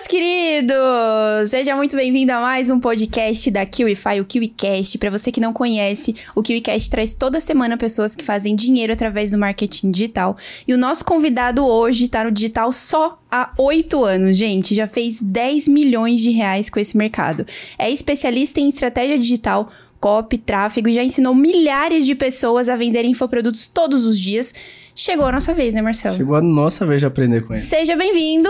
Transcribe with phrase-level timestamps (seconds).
[0.00, 1.50] meus queridos!
[1.50, 4.96] Seja muito bem-vindo a mais um podcast da KiwiFi, o KiwiCast.
[4.96, 9.32] Para você que não conhece, o KiwiCast traz toda semana pessoas que fazem dinheiro através
[9.32, 10.38] do marketing digital.
[10.66, 14.74] E o nosso convidado hoje tá no digital só há oito anos, gente.
[14.74, 17.44] Já fez 10 milhões de reais com esse mercado.
[17.78, 19.70] É especialista em estratégia digital,
[20.00, 24.54] copy, tráfego e já ensinou milhares de pessoas a venderem infoprodutos todos os dias.
[24.94, 26.16] Chegou a nossa vez, né, Marcelo?
[26.16, 27.62] Chegou a nossa vez de aprender com ele.
[27.62, 28.48] Seja bem-vindo,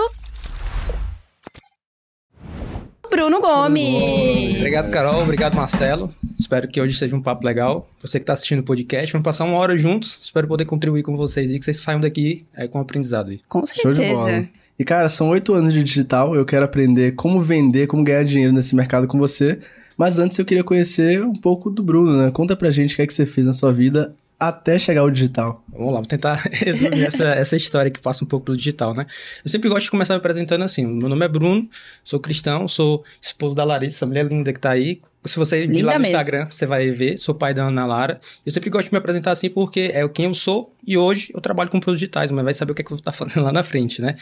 [3.11, 4.57] Bruno Gomes.
[4.57, 5.23] Obrigado, Carol.
[5.23, 6.15] Obrigado, Marcelo.
[6.39, 7.91] Espero que hoje seja um papo legal.
[8.01, 10.19] Você que está assistindo o podcast, vamos passar uma hora juntos.
[10.23, 13.31] Espero poder contribuir com vocês e que vocês saiam daqui é, com aprendizado.
[13.31, 13.41] Aí.
[13.49, 13.95] Com certeza.
[13.95, 14.49] Show de bola.
[14.79, 16.35] E, cara, são oito anos de digital.
[16.35, 19.59] Eu quero aprender como vender, como ganhar dinheiro nesse mercado com você.
[19.99, 22.31] Mas antes eu queria conhecer um pouco do Bruno, né?
[22.31, 25.11] Conta pra gente o que é que você fez na sua vida até chegar ao
[25.11, 25.63] digital.
[25.69, 29.05] Vamos lá, vou tentar resumir essa, essa história que passa um pouco pelo digital, né?
[29.45, 30.87] Eu sempre gosto de começar me apresentando assim.
[30.87, 31.69] Meu nome é Bruno,
[32.03, 35.03] sou cristão, sou esposo da Larissa, mulher linda que tá aí.
[35.27, 36.17] Se você vir lá no mesmo.
[36.17, 38.19] Instagram, você vai ver, sou pai da Ana Lara.
[38.45, 41.43] Eu sempre gosto de me apresentar assim porque é quem eu sou e hoje eu
[41.43, 43.45] trabalho com produtos digitais, mas vai saber o que é que eu vou estar fazendo
[43.45, 44.17] lá na frente, né?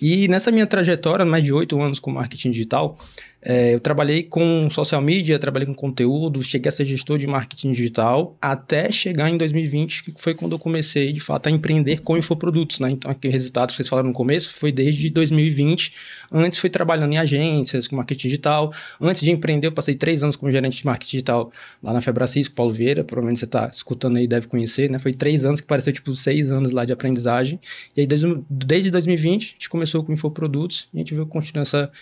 [0.00, 2.96] E nessa minha trajetória, mais de oito anos com marketing digital,
[3.44, 7.72] é, eu trabalhei com social media, trabalhei com conteúdo, cheguei a ser gestor de marketing
[7.72, 12.16] digital, até chegar em 2020, que foi quando eu comecei, de fato, a empreender com
[12.16, 12.90] infoprodutos, né?
[12.90, 15.92] Então, aqui o resultado que vocês falaram no começo foi desde 2020.
[16.32, 18.72] Antes fui trabalhando em agências, com marketing digital.
[18.98, 22.54] Antes de empreender, eu passei três anos como gerente de marketing digital lá na Febracisco,
[22.54, 24.98] Paulo Vieira, provavelmente você está escutando aí, deve conhecer, né?
[24.98, 27.60] Foi três anos que pareceu, tipo, seis anos lá de aprendizagem.
[27.94, 31.62] E aí, desde, desde 2020, a gente começou com infoprodutos e a gente veio continuar
[31.62, 31.92] essa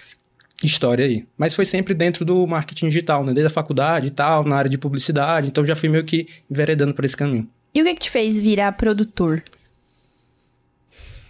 [0.67, 1.27] história aí.
[1.37, 3.33] Mas foi sempre dentro do marketing digital, né?
[3.33, 5.49] Desde a faculdade e tal, na área de publicidade.
[5.49, 7.49] Então já fui meio que enveredando por esse caminho.
[7.75, 9.43] E o que, que te fez virar produtor?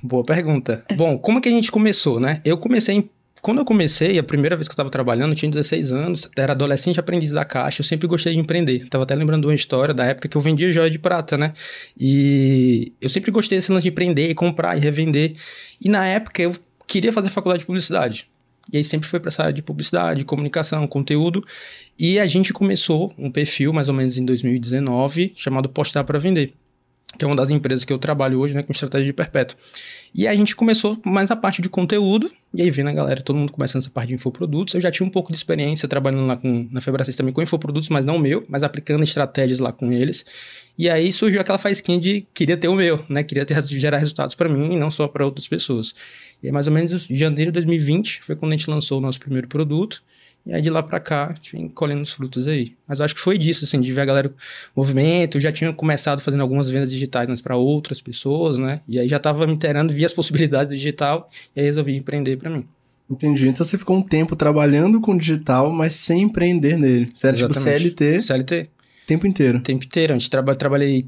[0.02, 0.84] Boa pergunta.
[0.97, 2.41] Bom, como que a gente começou, né?
[2.44, 3.11] Eu comecei em
[3.42, 6.52] quando eu comecei, a primeira vez que eu estava trabalhando, eu tinha 16 anos, era
[6.52, 8.86] adolescente aprendiz da Caixa, eu sempre gostei de empreender.
[8.89, 11.52] Tava até lembrando uma história da época que eu vendia joia de prata, né?
[11.98, 15.35] E eu sempre gostei desse lance de empreender, comprar e revender.
[15.80, 16.52] E na época eu
[16.86, 18.30] queria fazer faculdade de publicidade.
[18.70, 21.45] E aí sempre foi para essa área de publicidade, comunicação, conteúdo.
[21.98, 26.52] E a gente começou um perfil, mais ou menos em 2019, chamado Postar para Vender
[27.18, 29.56] que é uma das empresas que eu trabalho hoje, né, com estratégia de perpétuo.
[30.14, 33.20] E aí a gente começou mais a parte de conteúdo, e aí vendo a galera,
[33.23, 34.74] todo mundo começando essa parte de infoprodutos.
[34.74, 37.89] Eu já tinha um pouco de experiência trabalhando lá com, na Febracis também com infoprodutos,
[37.89, 40.24] mas não meu, mas aplicando estratégias lá com eles.
[40.77, 44.34] E aí surgiu aquela faísquinha de queria ter o meu, né, queria ter, gerar resultados
[44.34, 45.94] para mim e não só para outras pessoas.
[46.42, 49.00] E aí, mais ou menos em janeiro de 2020 foi quando a gente lançou o
[49.00, 50.02] nosso primeiro produto.
[50.45, 52.75] E aí de lá para cá, gente vem colhendo os frutos aí.
[52.86, 54.35] Mas eu acho que foi disso, assim, de ver a galera
[54.75, 55.36] movimento.
[55.36, 58.80] Eu já tinha começado fazendo algumas vendas digitais, mas para outras pessoas, né?
[58.89, 62.36] E aí já tava me inteirando, via as possibilidades do digital, e aí resolvi empreender
[62.36, 62.67] para mim.
[63.08, 63.48] Entendi.
[63.48, 67.09] Então você ficou um tempo trabalhando com digital, mas sem empreender nele.
[67.13, 68.23] Você era tipo CLT?
[68.23, 68.70] CLT.
[69.07, 69.61] Tempo inteiro.
[69.61, 70.14] Tempo inteiro.
[70.14, 71.07] A gente traba trabalhei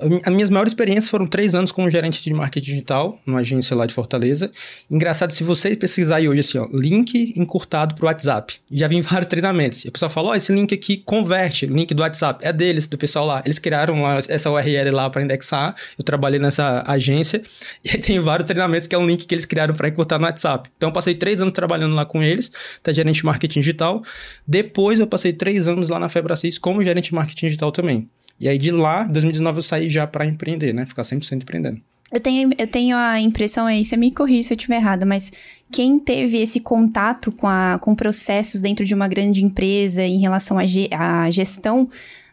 [0.00, 3.84] as minhas maiores experiências foram três anos como gerente de marketing digital, numa agência lá
[3.84, 4.50] de Fortaleza.
[4.90, 9.00] Engraçado, se você pesquisar aí hoje assim, ó, link encurtado para o WhatsApp, já vi
[9.02, 9.84] vários treinamentos.
[9.84, 12.86] E o pessoal fala, ó, oh, esse link aqui converte, link do WhatsApp, é deles,
[12.86, 13.42] do pessoal lá.
[13.44, 17.42] Eles criaram lá essa URL lá para indexar, eu trabalhei nessa agência,
[17.84, 20.24] e aí tem vários treinamentos que é um link que eles criaram para encurtar no
[20.24, 20.70] WhatsApp.
[20.76, 24.02] Então eu passei três anos trabalhando lá com eles, até gerente de marketing digital.
[24.46, 28.08] Depois eu passei três anos lá na Febracis como gerente de marketing digital também.
[28.40, 30.86] E aí de lá, 2019, eu saí já para empreender, né?
[30.86, 31.80] Ficar 100% empreendendo.
[32.12, 35.30] Eu tenho, eu tenho a impressão aí, você me corrija se eu estiver errada, mas
[35.70, 40.58] quem teve esse contato com, a, com processos dentro de uma grande empresa em relação
[40.58, 40.90] à, ge,
[41.30, 41.88] gestão,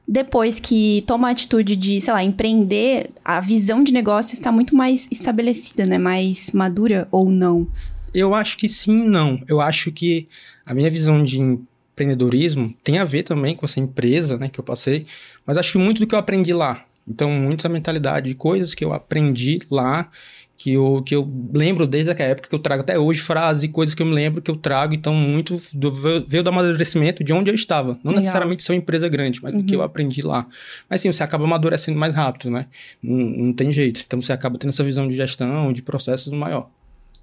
[0.08, 4.76] depois que toma a atitude de, sei lá, empreender, a visão de negócio está muito
[4.76, 6.00] mais estabelecida, né?
[6.00, 7.68] Mais madura ou não?
[8.14, 9.40] Eu acho que sim não.
[9.48, 10.28] Eu acho que
[10.66, 11.60] a minha visão de
[11.98, 15.06] empreendedorismo tem a ver também com essa empresa, né, que eu passei,
[15.46, 16.86] mas acho que muito do que eu aprendi lá.
[17.08, 20.10] Então, muita mentalidade de coisas que eu aprendi lá,
[20.58, 23.96] que eu, que eu lembro desde aquela época, que eu trago até hoje, frases, coisas
[23.96, 27.50] que eu me lembro que eu trago, então muito do, veio do amadurecimento de onde
[27.50, 27.94] eu estava.
[28.04, 28.16] Não Legal.
[28.16, 29.62] necessariamente ser uma empresa grande, mas uhum.
[29.62, 29.86] do que eu uhum.
[29.86, 30.46] aprendi lá.
[30.90, 32.66] Mas sim, você acaba amadurecendo mais rápido, né?
[33.02, 34.04] Não, não tem jeito.
[34.06, 36.70] Então você acaba tendo essa visão de gestão, de processos maior.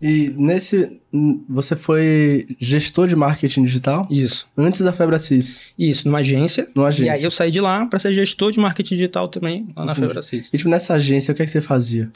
[0.06, 1.00] E nesse.
[1.48, 4.06] Você foi gestor de marketing digital?
[4.10, 4.46] Isso.
[4.54, 5.60] Antes da Febracis?
[5.78, 6.68] Isso, numa agência.
[6.74, 7.10] Numa agência.
[7.12, 9.92] E aí eu saí de lá para ser gestor de marketing digital também, lá na
[9.92, 10.08] Entendi.
[10.08, 10.50] Febracis.
[10.52, 12.10] E tipo, nessa agência, o que é que você fazia?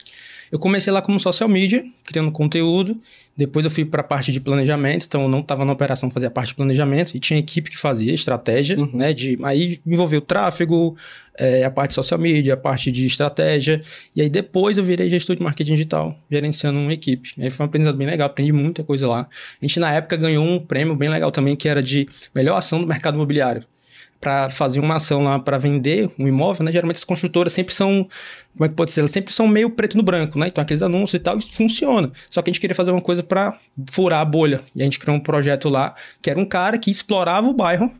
[0.50, 2.98] Eu comecei lá como social media, criando conteúdo.
[3.36, 6.30] Depois eu fui para a parte de planejamento, então eu não estava na operação, fazia
[6.30, 8.90] parte de planejamento e tinha equipe que fazia estratégia, uhum.
[8.92, 9.12] né?
[9.12, 10.96] De, aí envolveu tráfego,
[11.38, 13.80] é, a parte de social media, a parte de estratégia.
[14.16, 17.32] E aí depois eu virei gestor de marketing digital, gerenciando uma equipe.
[17.36, 19.20] E aí foi um aprendizado bem legal, aprendi muita coisa lá.
[19.20, 22.80] A gente, na época, ganhou um prêmio bem legal também, que era de melhor ação
[22.80, 23.64] do mercado imobiliário
[24.20, 26.72] para fazer uma ação lá para vender um imóvel, né?
[26.72, 28.08] Geralmente as construtoras sempre são,
[28.52, 29.00] como é que pode ser?
[29.00, 30.48] Elas sempre são meio preto no branco, né?
[30.48, 32.10] Então aqueles anúncios e tal, funciona.
[32.28, 33.56] Só que a gente queria fazer uma coisa para
[33.90, 34.60] furar a bolha.
[34.74, 37.92] E a gente criou um projeto lá, que era um cara que explorava o bairro,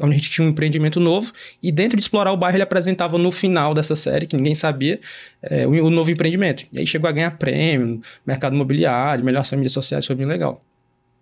[0.00, 1.32] onde a gente tinha um empreendimento novo,
[1.62, 5.00] e dentro de explorar o bairro ele apresentava no final dessa série, que ninguém sabia,
[5.42, 6.66] é, o, o, novo empreendimento.
[6.72, 10.64] E aí chegou a ganhar prêmio, mercado imobiliário, melhor mídias sociais, foi bem legal.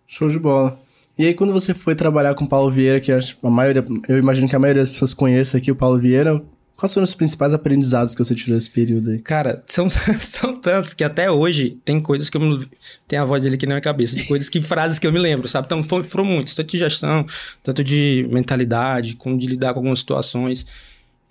[0.07, 0.79] Show de bola.
[1.19, 3.21] E aí, quando você foi trabalhar com o Paulo Vieira, que a
[3.51, 6.43] maioria, eu imagino que a maioria das pessoas conhece aqui o Paulo Vieira,
[6.75, 9.19] quais foram os principais aprendizados que você tirou desse período aí?
[9.21, 9.89] Cara, são,
[10.19, 12.67] são tantos que até hoje tem coisas que eu me,
[13.07, 15.19] tem a voz dele aqui na minha cabeça, de coisas que frases que eu me
[15.19, 15.67] lembro, sabe?
[15.67, 17.27] Então foram, foram muitos, tanto de gestão,
[17.63, 20.67] tanto de mentalidade, como de lidar com algumas situações.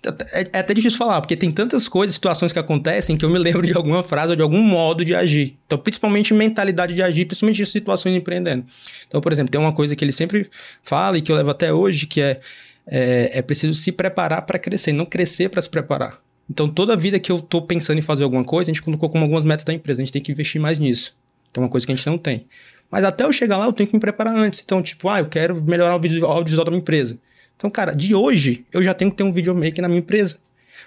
[0.04, 3.38] É, é, até difícil falar, porque tem tantas coisas, situações que acontecem que eu me
[3.38, 5.56] lembro de alguma frase ou de algum modo de agir.
[5.66, 8.64] Então, principalmente mentalidade de agir, principalmente em situações empreendendo.
[9.06, 10.50] Então, por exemplo, tem uma coisa que ele sempre
[10.82, 12.40] fala e que eu levo até hoje, que é
[12.86, 16.18] é, é preciso se preparar para crescer, não crescer para se preparar.
[16.50, 19.24] Então, toda vida que eu estou pensando em fazer alguma coisa, a gente colocou como
[19.24, 21.16] algumas metas da empresa, a gente tem que investir mais nisso,
[21.52, 22.46] que é uma coisa que a gente não tem.
[22.90, 24.60] Mas até eu chegar lá, eu tenho que me preparar antes.
[24.62, 27.18] Então, tipo, ah, eu quero melhorar o audiovisual da minha empresa.
[27.62, 30.36] Então, cara, de hoje eu já tenho que ter um videomaker na minha empresa.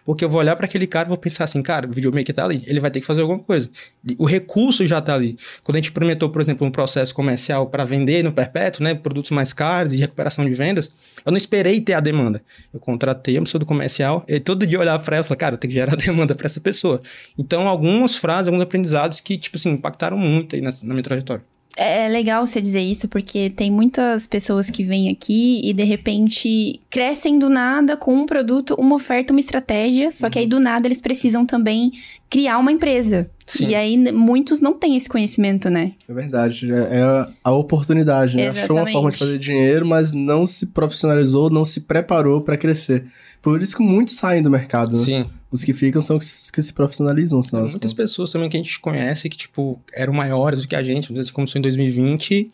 [0.04, 2.44] Porque eu vou olhar para aquele cara e vou pensar assim, cara, o videomaker tá
[2.44, 3.70] ali, ele vai ter que fazer alguma coisa.
[4.18, 5.38] O recurso já tá ali.
[5.64, 9.32] Quando a gente implementou, por exemplo, um processo comercial para vender no perpétuo, né, produtos
[9.32, 10.92] mais caros e recuperação de vendas,
[11.26, 12.44] eu não esperei ter a demanda.
[12.74, 15.40] Eu contratei a pessoa do comercial e todo dia eu olhava para ela e falava,
[15.40, 17.02] cara, eu tenho que gerar demanda para essa pessoa.
[17.38, 21.55] Então, algumas frases, alguns aprendizados que, tipo assim, impactaram muito aí na, na minha trajetória.
[21.78, 25.84] É, é legal você dizer isso, porque tem muitas pessoas que vêm aqui e de
[25.84, 30.60] repente crescem do nada com um produto, uma oferta, uma estratégia, só que aí do
[30.60, 31.92] nada eles precisam também
[32.30, 33.30] criar uma empresa.
[33.46, 33.68] Sim.
[33.68, 35.92] E aí muitos não têm esse conhecimento, né?
[36.10, 38.48] É verdade, é, a oportunidade, né?
[38.48, 43.06] Achou uma forma de fazer dinheiro, mas não se profissionalizou, não se preparou para crescer.
[43.46, 45.04] Por isso que muitos saem do mercado, né?
[45.04, 45.30] Sim.
[45.52, 47.94] Os que ficam são os que se profissionalizam, no final Muitas contas.
[47.94, 51.22] pessoas também que a gente conhece que, tipo, eram maiores do que a gente, dizer
[51.22, 52.52] assim, começou em 2020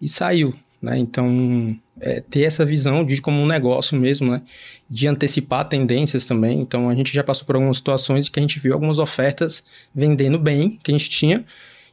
[0.00, 0.96] e saiu, né?
[0.96, 4.40] Então, é, ter essa visão de como um negócio mesmo, né?
[4.88, 6.58] De antecipar tendências também.
[6.58, 9.62] Então, a gente já passou por algumas situações que a gente viu algumas ofertas
[9.94, 11.44] vendendo bem, que a gente tinha,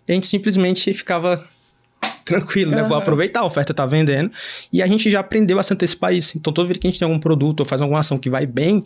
[0.07, 1.45] e a gente simplesmente ficava
[2.27, 2.77] tranquilo, uhum.
[2.77, 2.83] né?
[2.83, 4.31] Vou aproveitar, a oferta tá vendendo.
[4.71, 6.37] E a gente já aprendeu a se antecipar isso.
[6.37, 8.45] Então, toda vez que a gente tem algum produto ou faz alguma ação que vai
[8.45, 8.83] bem,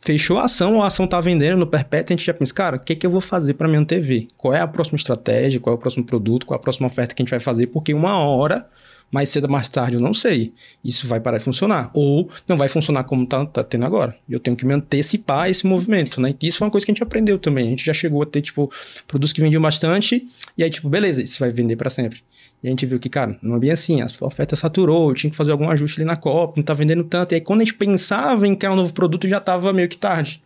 [0.00, 2.80] fechou a ação, a ação tá vendendo no perpétuo, a gente já pensa, cara, o
[2.80, 4.26] que, que eu vou fazer para me antever?
[4.36, 5.60] Qual é a próxima estratégia?
[5.60, 6.46] Qual é o próximo produto?
[6.46, 7.68] Qual é a próxima oferta que a gente vai fazer?
[7.68, 8.66] Porque uma hora,
[9.12, 10.54] mais cedo ou mais tarde, eu não sei.
[10.82, 11.90] Isso vai parar de funcionar.
[11.92, 14.16] Ou não vai funcionar como tá, tá tendo agora.
[14.28, 16.34] Eu tenho que me antecipar a esse movimento, né?
[16.42, 17.66] Isso foi uma coisa que a gente aprendeu também.
[17.66, 18.72] A gente já chegou a ter, tipo,
[19.06, 20.26] produtos que vendiam bastante,
[20.56, 22.22] e aí, tipo, beleza, isso vai vender para sempre.
[22.62, 25.36] E a gente viu que, cara, não é bem assim, a oferta saturou, tinha que
[25.36, 27.32] fazer algum ajuste ali na Copa, não tá vendendo tanto.
[27.32, 29.98] E aí, quando a gente pensava em criar um novo produto, já tava meio que
[29.98, 30.40] tarde.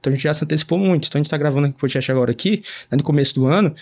[0.00, 1.08] Então a gente já se antecipou muito.
[1.08, 3.74] Então a gente tá gravando o podcast agora aqui, né, no começo do ano.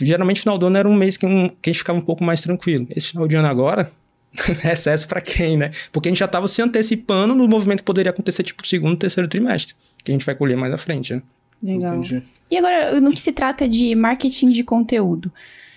[0.00, 2.22] Geralmente, final do ano era um mês que, um, que a gente ficava um pouco
[2.22, 2.86] mais tranquilo.
[2.94, 3.90] Esse final de ano agora,
[4.72, 5.72] excesso para quem, né?
[5.90, 9.28] Porque a gente já tava se antecipando no movimento que poderia acontecer, tipo, segundo, terceiro
[9.28, 11.22] trimestre, que a gente vai colher mais à frente, né?
[11.62, 11.94] Legal.
[11.94, 12.22] Entendi.
[12.50, 15.32] E agora, no que se trata de marketing de conteúdo?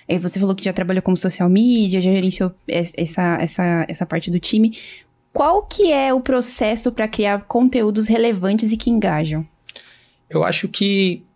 [0.07, 4.31] É, você falou que já trabalhou como social media, já gerenciou essa, essa, essa parte
[4.31, 4.75] do time.
[5.33, 9.45] Qual que é o processo para criar conteúdos relevantes e que engajam?
[10.29, 11.26] Eu acho que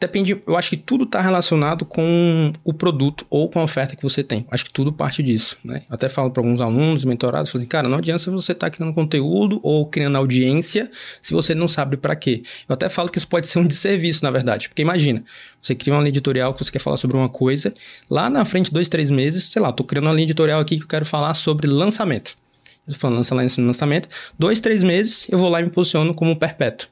[0.00, 4.02] depende, eu acho que tudo está relacionado com o produto ou com a oferta que
[4.02, 4.46] você tem.
[4.50, 5.82] Acho que tudo parte disso, né?
[5.88, 8.94] Eu até falo para alguns alunos, mentorados, assim, cara, não adianta você estar tá criando
[8.94, 10.90] conteúdo ou criando audiência
[11.20, 12.42] se você não sabe para quê.
[12.66, 15.22] Eu até falo que isso pode ser um desserviço, na verdade, porque imagina,
[15.60, 17.74] você cria uma linha editorial que você quer falar sobre uma coisa,
[18.08, 20.84] lá na frente, dois, três meses, sei lá, tô criando uma linha editorial aqui que
[20.84, 22.38] eu quero falar sobre lançamento.
[22.86, 23.22] Eu tô falando
[23.58, 26.88] lançamento, dois, três meses, eu vou lá e me posiciono como perpétuo.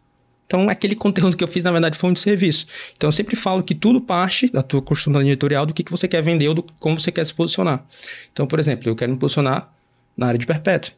[0.48, 2.66] Então, aquele conteúdo que eu fiz, na verdade, foi um de serviço.
[2.96, 6.08] Então, eu sempre falo que tudo parte da tua construção editorial, do que, que você
[6.08, 7.84] quer vender ou do como você quer se posicionar.
[8.32, 9.70] Então, por exemplo, eu quero me posicionar
[10.16, 10.94] na área de perpétuo.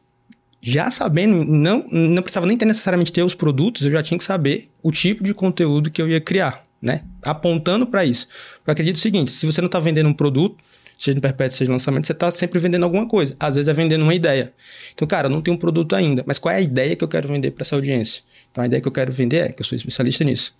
[0.62, 4.22] Já sabendo, não, não precisava nem ter necessariamente ter os produtos, eu já tinha que
[4.22, 7.02] saber o tipo de conteúdo que eu ia criar, né?
[7.20, 8.28] Apontando para isso.
[8.64, 10.56] Eu acredito o seguinte, se você não está vendendo um produto,
[11.00, 13.34] seja no perpétuo, seja no lançamento, você está sempre vendendo alguma coisa.
[13.40, 14.52] Às vezes é vendendo uma ideia.
[14.92, 17.08] Então, cara, eu não tenho um produto ainda, mas qual é a ideia que eu
[17.08, 18.22] quero vender para essa audiência?
[18.50, 20.54] Então, a ideia que eu quero vender é que eu sou especialista nisso.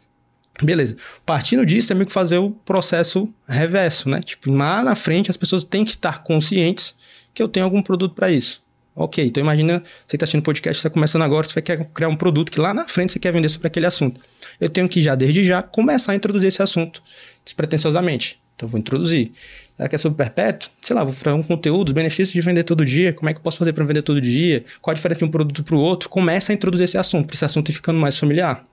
[0.63, 0.97] Beleza.
[1.27, 4.23] Partindo disso, tem que fazer o processo reverso, né?
[4.23, 6.95] Tipo, lá na frente as pessoas têm que estar conscientes
[7.35, 8.63] que eu tenho algum produto para isso.
[8.95, 12.51] Ok, então imagina você está assistindo podcast, está começando agora, você quer criar um produto
[12.51, 14.21] que lá na frente você quer vender sobre aquele assunto.
[14.61, 17.03] Eu tenho que já, desde já, começar a introduzir esse assunto
[17.45, 18.41] despretensiosamente.
[18.61, 19.33] Então vou introduzir.
[19.79, 20.71] Ela quer sobre perpétuo?
[20.83, 23.39] Sei lá, vou fazer um conteúdo, os benefícios de vender todo dia, como é que
[23.39, 25.79] eu posso fazer para vender todo dia, qual a diferença de um produto para o
[25.79, 26.11] outro.
[26.11, 28.67] Começa a introduzir esse assunto, para esse assunto ir ficando mais familiar.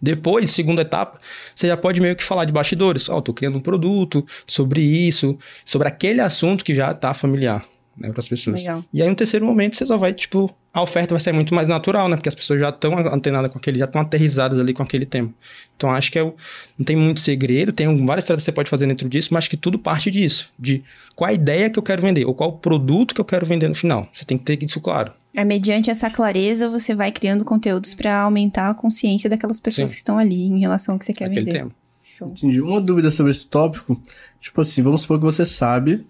[0.00, 1.18] Depois, segunda etapa,
[1.52, 3.08] você já pode meio que falar de bastidores.
[3.08, 7.64] Ó, oh, tô criando um produto sobre isso, sobre aquele assunto que já tá familiar
[7.96, 8.60] né, para as pessoas.
[8.60, 8.84] Legal.
[8.92, 11.68] E aí, no terceiro momento, você só vai, tipo, a oferta vai ser muito mais
[11.68, 12.16] natural, né?
[12.16, 15.32] Porque as pessoas já estão antenadas com aquele, já estão aterrizadas ali com aquele tema.
[15.74, 16.34] Então, acho que é o,
[16.76, 19.50] não tem muito segredo, tem várias estratégias que você pode fazer dentro disso, mas acho
[19.50, 22.52] que tudo parte disso, de qual a ideia que eu quero vender, ou qual o
[22.58, 24.06] produto que eu quero vender no final.
[24.12, 25.12] Você tem que ter isso claro.
[25.34, 29.94] É, mediante essa clareza, você vai criando conteúdos para aumentar a consciência daquelas pessoas Sim.
[29.94, 31.58] que estão ali em relação ao que você quer Aquele vender.
[31.58, 31.70] Tema.
[32.04, 32.28] Show.
[32.28, 32.60] Entendi.
[32.60, 33.98] Uma dúvida sobre esse tópico,
[34.40, 36.04] tipo assim, vamos supor que você sabe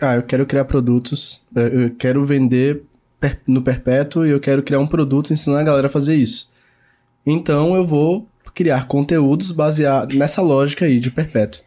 [0.00, 2.82] ah, eu quero criar produtos, eu quero vender
[3.46, 6.50] no perpétuo e eu quero criar um produto ensinando a galera a fazer isso.
[7.26, 11.62] Então eu vou criar conteúdos baseados nessa lógica aí de perpétuo.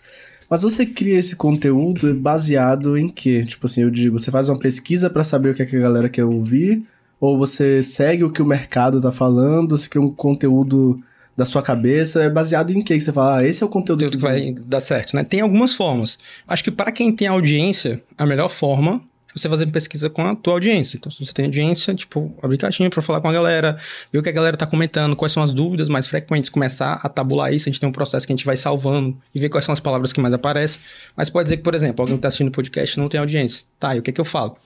[0.49, 3.43] Mas você cria esse conteúdo baseado em quê?
[3.45, 5.81] Tipo assim, eu digo, você faz uma pesquisa para saber o que, é que a
[5.81, 6.83] galera quer ouvir?
[7.19, 9.75] Ou você segue o que o mercado tá falando?
[9.75, 11.01] Você cria um conteúdo
[11.37, 14.17] da sua cabeça é baseado em que você fala, ah, esse é o conteúdo que
[14.17, 15.23] vai dar certo, né?
[15.23, 16.17] Tem algumas formas.
[16.47, 18.99] Acho que para quem tem audiência, a melhor forma
[19.38, 20.98] você fazer pesquisa com a tua audiência.
[20.98, 23.77] Então, se você tem audiência, tipo, abrir caixinha para falar com a galera,
[24.12, 27.10] ver o que a galera tá comentando, quais são as dúvidas mais frequentes, começar a
[27.10, 27.67] tabular isso.
[27.67, 29.79] A gente tem um processo que a gente vai salvando e ver quais são as
[29.79, 30.79] palavras que mais aparecem.
[31.15, 33.65] Mas pode dizer que, por exemplo, alguém que tá assistindo podcast não tem audiência.
[33.79, 34.58] Tá, e o que é que eu falo?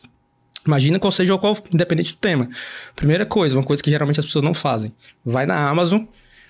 [0.66, 2.48] Imagina qual seja o qual, independente do tema.
[2.96, 4.94] Primeira coisa, uma coisa que geralmente as pessoas não fazem.
[5.26, 6.04] Vai na Amazon,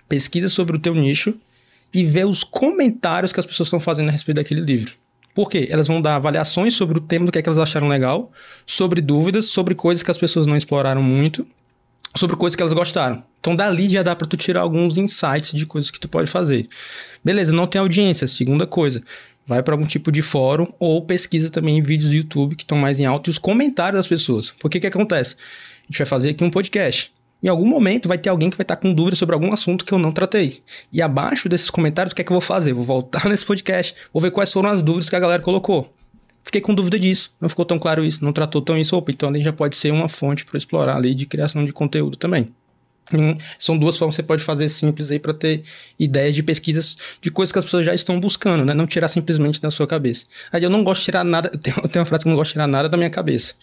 [0.09, 1.33] pesquisa sobre o teu nicho
[1.93, 5.00] e vê os comentários que as pessoas estão fazendo a respeito daquele livro.
[5.33, 5.67] Por quê?
[5.71, 8.31] Elas vão dar avaliações sobre o tema do que, é que elas acharam legal,
[8.65, 11.47] sobre dúvidas, sobre coisas que as pessoas não exploraram muito,
[12.15, 13.23] sobre coisas que elas gostaram.
[13.39, 16.67] Então dali já dá para tu tirar alguns insights de coisas que tu pode fazer.
[17.23, 18.27] Beleza, não tem audiência.
[18.27, 19.01] Segunda coisa,
[19.45, 22.77] vai para algum tipo de fórum ou pesquisa também em vídeos do YouTube que estão
[22.77, 24.51] mais em alto e os comentários das pessoas.
[24.59, 25.35] Por que que acontece?
[25.35, 27.11] A gente vai fazer aqui um podcast.
[27.43, 29.91] Em algum momento vai ter alguém que vai estar com dúvida sobre algum assunto que
[29.91, 30.61] eu não tratei.
[30.93, 32.71] E abaixo desses comentários, o que é que eu vou fazer?
[32.73, 35.91] Vou voltar nesse podcast, vou ver quais foram as dúvidas que a galera colocou.
[36.43, 38.95] Fiquei com dúvida disso, não ficou tão claro isso, não tratou tão isso.
[38.95, 42.15] Opa, então ali já pode ser uma fonte para explorar ali de criação de conteúdo
[42.17, 42.51] também.
[43.13, 45.63] Hum, são duas formas que você pode fazer simples aí para ter
[45.99, 48.73] ideias de pesquisas de coisas que as pessoas já estão buscando, né?
[48.73, 50.25] Não tirar simplesmente da sua cabeça.
[50.51, 52.31] Aí eu não gosto de tirar nada, eu tenho, eu tenho uma frase que eu
[52.31, 53.53] não gosto de tirar nada da minha cabeça,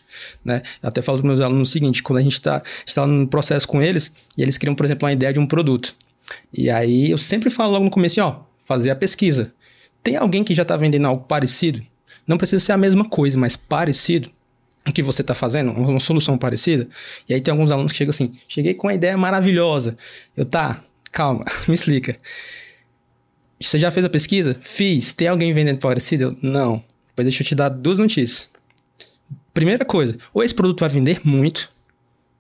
[0.45, 0.63] né?
[0.83, 3.67] Eu até falo para meus alunos o seguinte, quando a gente está está no processo
[3.67, 5.95] com eles, e eles criam, por exemplo, uma ideia de um produto.
[6.53, 9.53] E aí eu sempre falo logo no começo, ó, fazer a pesquisa.
[10.03, 11.83] Tem alguém que já está vendendo algo parecido?
[12.27, 14.31] Não precisa ser a mesma coisa, mas parecido
[14.93, 16.89] que você está fazendo, uma solução parecida.
[17.29, 19.97] E aí tem alguns alunos que chegam assim: cheguei com uma ideia maravilhosa.
[20.37, 20.81] Eu, tá,
[21.11, 22.17] calma, me explica.
[23.61, 24.57] Você já fez a pesquisa?
[24.61, 25.13] Fiz.
[25.13, 26.25] Tem alguém vendendo parecido?
[26.25, 26.83] Eu, não.
[27.15, 28.49] Pois deixa eu te dar duas notícias.
[29.53, 31.69] Primeira coisa, ou esse produto vai vender muito,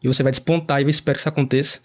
[0.03, 1.81] e você vai despontar e eu espero que isso aconteça.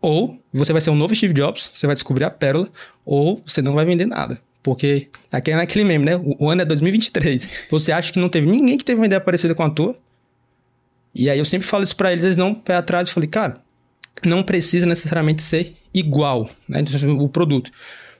[0.00, 2.68] Ou você vai ser um novo Steve Jobs, você vai descobrir a pérola,
[3.04, 4.40] ou você não vai vender nada.
[4.62, 6.12] Porque aqui é meme, né?
[6.38, 7.66] O, ano é 2023.
[7.70, 9.96] Você acha que não teve ninguém que teve uma ideia parecida com a tua?
[11.14, 13.08] E aí eu sempre falo isso para eles, eles não pé atrás.
[13.08, 13.60] Eu falei, cara,
[14.24, 16.82] não precisa necessariamente ser igual, né?
[17.18, 17.70] O produto.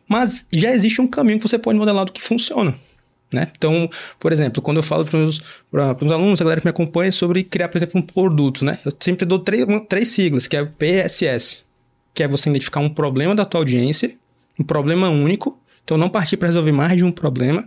[0.09, 2.75] Mas já existe um caminho que você pode modelar do que funciona.
[3.33, 3.49] Né?
[3.57, 3.89] Então,
[4.21, 7.69] por exemplo, quando eu falo para os alunos, a galera que me acompanha sobre criar,
[7.69, 8.79] por exemplo, um produto, né?
[8.85, 11.61] Eu sempre dou três, três siglas, que é PSS,
[12.13, 14.15] que é você identificar um problema da tua audiência,
[14.59, 17.67] um problema único, então, não partir para resolver mais de um problema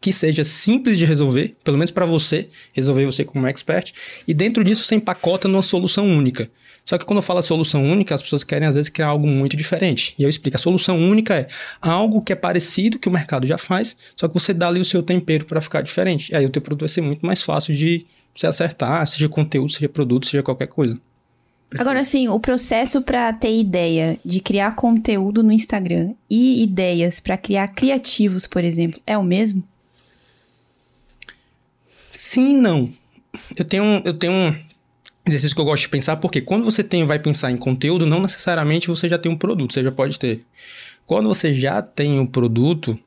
[0.00, 3.92] que seja simples de resolver, pelo menos para você, resolver você como expert,
[4.26, 6.50] e dentro disso você empacota numa solução única.
[6.84, 9.56] Só que quando eu falo solução única, as pessoas querem às vezes criar algo muito
[9.56, 10.14] diferente.
[10.16, 11.48] E eu explico, a solução única é
[11.80, 14.84] algo que é parecido que o mercado já faz, só que você dá ali o
[14.84, 16.30] seu tempero para ficar diferente.
[16.30, 19.72] E aí o teu produto vai ser muito mais fácil de você acertar, seja conteúdo,
[19.72, 20.96] seja produto, seja qualquer coisa.
[21.78, 27.36] Agora, assim, o processo para ter ideia de criar conteúdo no Instagram e ideias para
[27.36, 29.62] criar criativos, por exemplo, é o mesmo?
[32.12, 32.92] Sim, não.
[33.58, 34.56] Eu tenho, eu tenho um
[35.26, 38.20] exercício que eu gosto de pensar, porque quando você tem, vai pensar em conteúdo, não
[38.20, 40.44] necessariamente você já tem um produto, você já pode ter.
[41.04, 42.98] Quando você já tem o um produto,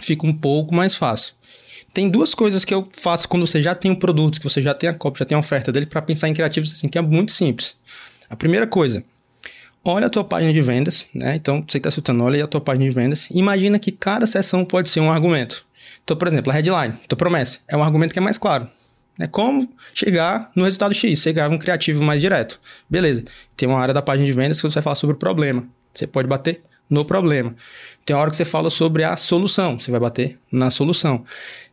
[0.00, 1.34] fica um pouco mais fácil.
[1.92, 4.72] Tem duas coisas que eu faço quando você já tem um produto, que você já
[4.72, 7.02] tem a cópia, já tem a oferta dele, para pensar em criativos assim, que é
[7.02, 7.76] muito simples.
[8.30, 9.04] A primeira coisa,
[9.84, 11.34] olha a tua página de vendas, né?
[11.34, 13.28] Então, você que está escutando, olha a tua página de vendas.
[13.30, 15.66] Imagina que cada sessão pode ser um argumento.
[16.02, 18.68] Então, por exemplo, a headline, tua promessa, é um argumento que é mais claro.
[19.18, 22.58] É como chegar no resultado X, você grava um criativo mais direto.
[22.88, 23.22] Beleza.
[23.56, 25.66] Tem uma área da página de vendas que você vai falar sobre o problema.
[25.92, 27.56] Você pode bater no problema.
[28.04, 31.24] Tem hora que você fala sobre a solução, você vai bater na solução.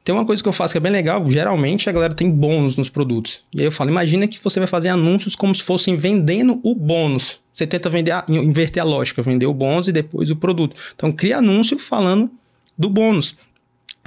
[0.01, 2.77] Tem uma coisa que eu faço que é bem legal, geralmente a galera tem bônus
[2.77, 3.43] nos produtos.
[3.53, 6.73] E aí eu falo, imagina que você vai fazer anúncios como se fossem vendendo o
[6.73, 7.41] bônus.
[7.51, 10.75] Você tenta vender a, inverter a lógica, vender o bônus e depois o produto.
[10.95, 12.31] Então cria anúncio falando
[12.77, 13.35] do bônus.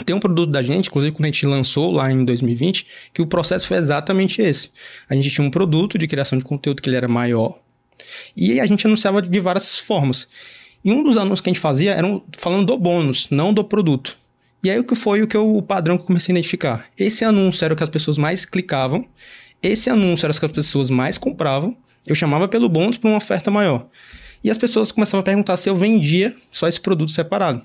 [0.07, 3.27] Tem um produto da gente, inclusive quando a gente lançou lá em 2020, que o
[3.27, 4.71] processo foi exatamente esse.
[5.11, 7.59] A gente tinha um produto de criação de conteúdo que ele era maior
[8.35, 10.27] e a gente anunciava de várias formas.
[10.85, 14.17] E um dos anúncios que a gente fazia era falando do bônus, não do produto.
[14.65, 16.87] E aí o que foi o que eu, o padrão que eu comecei a identificar?
[16.97, 19.05] Esse anúncio era o que as pessoas mais clicavam,
[19.63, 23.17] esse anúncio era o que as pessoas mais compravam, eu chamava pelo bônus para uma
[23.17, 23.89] oferta maior.
[24.43, 27.63] E as pessoas começavam a perguntar se eu vendia só esse produto separado.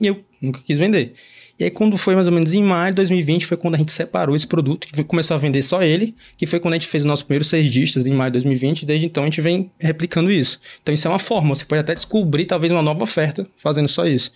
[0.00, 1.14] E eu nunca quis vender.
[1.58, 3.90] E aí, quando foi mais ou menos em maio de 2020, foi quando a gente
[3.90, 7.02] separou esse produto, que começou a vender só ele, que foi quando a gente fez
[7.02, 9.70] o nosso primeiro seis dígitos em maio de 2020, e desde então a gente vem
[9.78, 10.60] replicando isso.
[10.82, 14.06] Então, isso é uma forma, você pode até descobrir talvez uma nova oferta fazendo só
[14.06, 14.30] isso.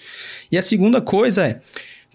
[0.51, 1.61] E a segunda coisa é,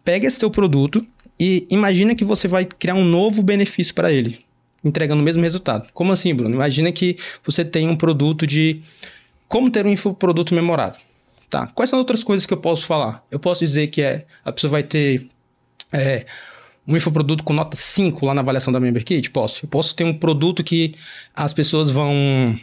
[0.03, 1.05] pega esse teu produto
[1.39, 4.39] e imagina que você vai criar um novo benefício para ele,
[4.83, 5.87] entregando o mesmo resultado.
[5.93, 6.55] Como assim, Bruno?
[6.55, 8.81] Imagina que você tem um produto de
[9.47, 10.99] como ter um infoproduto memorável.
[11.49, 11.67] Tá.
[11.67, 13.23] Quais são outras coisas que eu posso falar?
[13.29, 15.27] Eu posso dizer que é, a pessoa vai ter
[15.91, 16.25] é,
[16.87, 19.29] um infoproduto com nota 5 lá na avaliação da Member Kit?
[19.31, 19.65] Posso.
[19.65, 20.95] Eu posso ter um produto que
[21.35, 22.57] as pessoas vão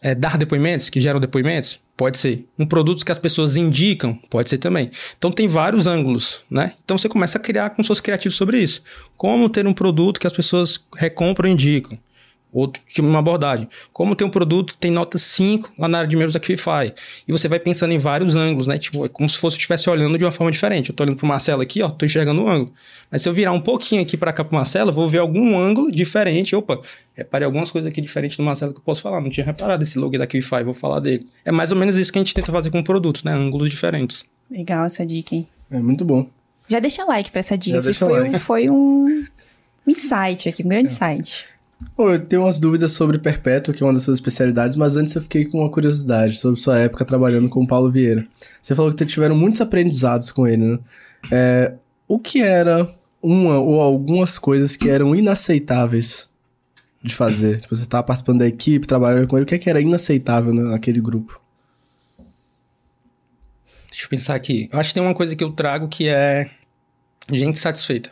[0.00, 1.80] é, dar depoimentos, que geram depoimentos?
[1.96, 2.46] Pode ser.
[2.56, 4.14] Um produto que as pessoas indicam?
[4.30, 4.90] Pode ser também.
[5.18, 6.74] Então tem vários ângulos, né?
[6.84, 8.82] Então você começa a criar com seus criativos sobre isso.
[9.16, 11.98] Como ter um produto que as pessoas recompram e indicam?
[12.52, 13.68] Outro tipo de uma abordagem.
[13.92, 16.94] Como tem um produto tem nota 5 lá na área de membros da QIFI.
[17.26, 18.78] E você vai pensando em vários ângulos, né?
[18.78, 20.90] Tipo, é como se fosse estivesse olhando de uma forma diferente.
[20.90, 22.72] Eu tô olhando pro Marcelo aqui, ó, tô enxergando um ângulo.
[23.10, 25.58] Mas se eu virar um pouquinho aqui para cá pro Marcelo, eu vou ver algum
[25.58, 26.56] ângulo diferente.
[26.56, 26.80] Opa,
[27.14, 29.20] reparei algumas coisas aqui diferentes do Marcelo que eu posso falar.
[29.20, 31.26] Não tinha reparado esse logo da QIFI, vou falar dele.
[31.44, 33.32] É mais ou menos isso que a gente tenta fazer com o produto, né?
[33.32, 34.24] Ângulos diferentes.
[34.50, 35.46] Legal essa dica, hein?
[35.70, 36.26] É muito bom.
[36.66, 38.36] Já deixa like pra essa dica, Já que foi, like.
[38.36, 39.24] um, foi um
[39.86, 40.92] insight aqui, um grande é.
[40.92, 41.46] insight.
[41.94, 45.14] Pô, eu tenho umas dúvidas sobre Perpétuo, que é uma das suas especialidades, mas antes
[45.14, 48.26] eu fiquei com uma curiosidade sobre sua época trabalhando com o Paulo Vieira.
[48.60, 50.78] Você falou que tiveram muitos aprendizados com ele, né?
[51.30, 51.74] É,
[52.06, 56.28] o que era uma ou algumas coisas que eram inaceitáveis
[57.02, 57.60] de fazer?
[57.60, 60.52] Tipo, você estava participando da equipe, trabalhando com ele, o que, é que era inaceitável
[60.52, 61.40] naquele grupo?
[63.88, 64.68] Deixa eu pensar aqui.
[64.72, 66.46] Eu acho que tem uma coisa que eu trago que é
[67.30, 68.10] gente satisfeita.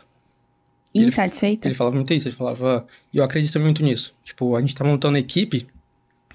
[1.03, 1.67] Insatisfeita?
[1.67, 2.85] Ele, ele falava muito isso, ele falava.
[3.13, 4.13] E eu acredito muito nisso.
[4.23, 5.67] Tipo, a gente tá montando a equipe.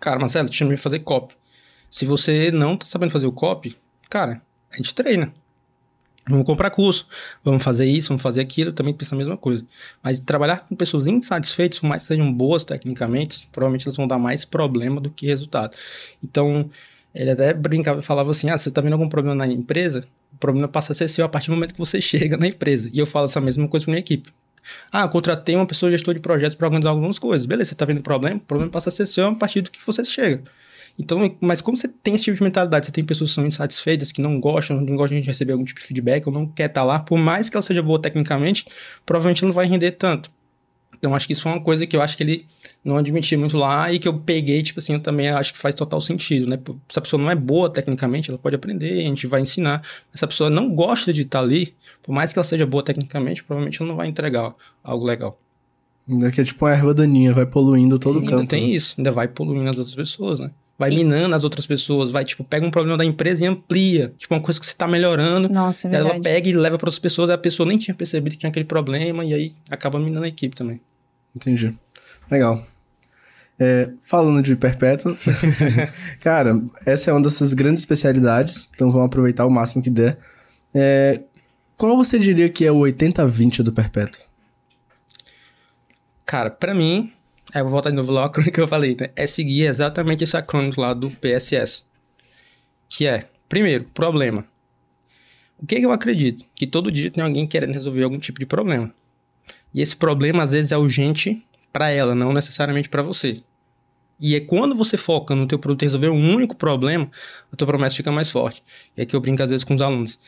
[0.00, 1.34] Cara, Marcelo, te chamei pra fazer copy.
[1.90, 3.76] Se você não tá sabendo fazer o copy,
[4.08, 5.32] cara, a gente treina.
[6.28, 7.06] Vamos comprar curso,
[7.42, 9.64] vamos fazer isso, vamos fazer aquilo, também pensa a mesma coisa.
[10.00, 14.18] Mas trabalhar com pessoas insatisfeitas, por mais que sejam boas tecnicamente, provavelmente elas vão dar
[14.18, 15.76] mais problema do que resultado.
[16.22, 16.70] Então,
[17.12, 20.06] ele até brincava e falava assim: ah, você tá vendo algum problema na empresa?
[20.32, 22.88] O problema passa a ser seu a partir do momento que você chega na empresa.
[22.92, 24.32] E eu falo essa mesma coisa pra minha equipe.
[24.90, 27.46] Ah, contratei uma pessoa gestor de projetos para organizar algumas coisas.
[27.46, 28.36] Beleza, você está vendo o problema?
[28.36, 30.42] O problema passa a ser seu a partir do que você chega.
[30.98, 34.12] Então, mas como você tem esse tipo de mentalidade, você tem pessoas que são insatisfeitas,
[34.12, 36.82] que não gostam, não gostam de receber algum tipo de feedback, ou não quer estar
[36.82, 38.66] tá lá, por mais que ela seja boa tecnicamente,
[39.06, 40.30] provavelmente não vai render tanto.
[41.02, 42.46] Então, acho que isso foi uma coisa que eu acho que ele
[42.84, 45.74] não admitia muito lá e que eu peguei, tipo assim, eu também acho que faz
[45.74, 46.56] total sentido, né?
[46.88, 49.82] Se a pessoa não é boa tecnicamente, ela pode aprender, a gente vai ensinar.
[50.14, 53.42] Se a pessoa não gosta de estar ali, por mais que ela seja boa tecnicamente,
[53.42, 55.40] provavelmente ela não vai entregar algo legal.
[56.08, 58.36] Ainda que é tipo uma erva daninha, vai poluindo todo Sim, o campo.
[58.36, 58.68] Ainda tem né?
[58.68, 60.52] isso, ainda vai poluindo as outras pessoas, né?
[60.78, 64.12] vai minando as outras pessoas, vai, tipo, pega um problema da empresa e amplia.
[64.18, 65.48] Tipo, uma coisa que você tá melhorando.
[65.48, 68.32] Nossa, é Ela pega e leva para outras pessoas, e a pessoa nem tinha percebido
[68.32, 70.80] que tinha aquele problema, e aí acaba minando a equipe também.
[71.34, 71.76] Entendi.
[72.30, 72.66] Legal.
[73.58, 75.16] É, falando de perpétuo,
[76.20, 80.18] cara, essa é uma dessas grandes especialidades, então vamos aproveitar o máximo que der.
[80.74, 81.22] É,
[81.76, 84.22] qual você diria que é o 80-20 do perpétuo?
[86.24, 87.12] Cara, para mim,
[87.54, 89.10] eu vou voltar de novo lá que eu falei, né?
[89.14, 91.84] É seguir exatamente esse acrônimo lá do PSS.
[92.88, 94.46] Que é, primeiro, problema.
[95.58, 96.44] O que, que eu acredito?
[96.54, 98.92] Que todo dia tem alguém querendo resolver algum tipo de problema.
[99.74, 103.42] E esse problema às vezes é urgente para ela, não necessariamente para você.
[104.20, 107.10] E é quando você foca no teu produto resolver um único problema,
[107.52, 108.62] a tua promessa fica mais forte.
[108.96, 110.18] E é que eu brinco às vezes com os alunos.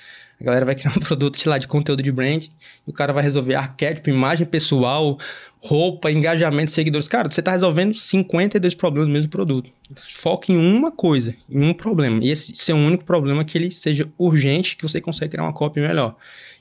[0.40, 2.46] A galera vai criar um produto, sei lá, de conteúdo de brand,
[2.86, 5.18] o cara vai resolver arquétipo, imagem pessoal,
[5.60, 7.08] roupa, engajamento, seguidores.
[7.08, 9.70] Cara, você está resolvendo 52 problemas do mesmo produto.
[9.96, 12.20] Foca em uma coisa, em um problema.
[12.22, 15.52] E esse ser o único problema que ele seja urgente, que você consegue criar uma
[15.52, 16.16] cópia melhor.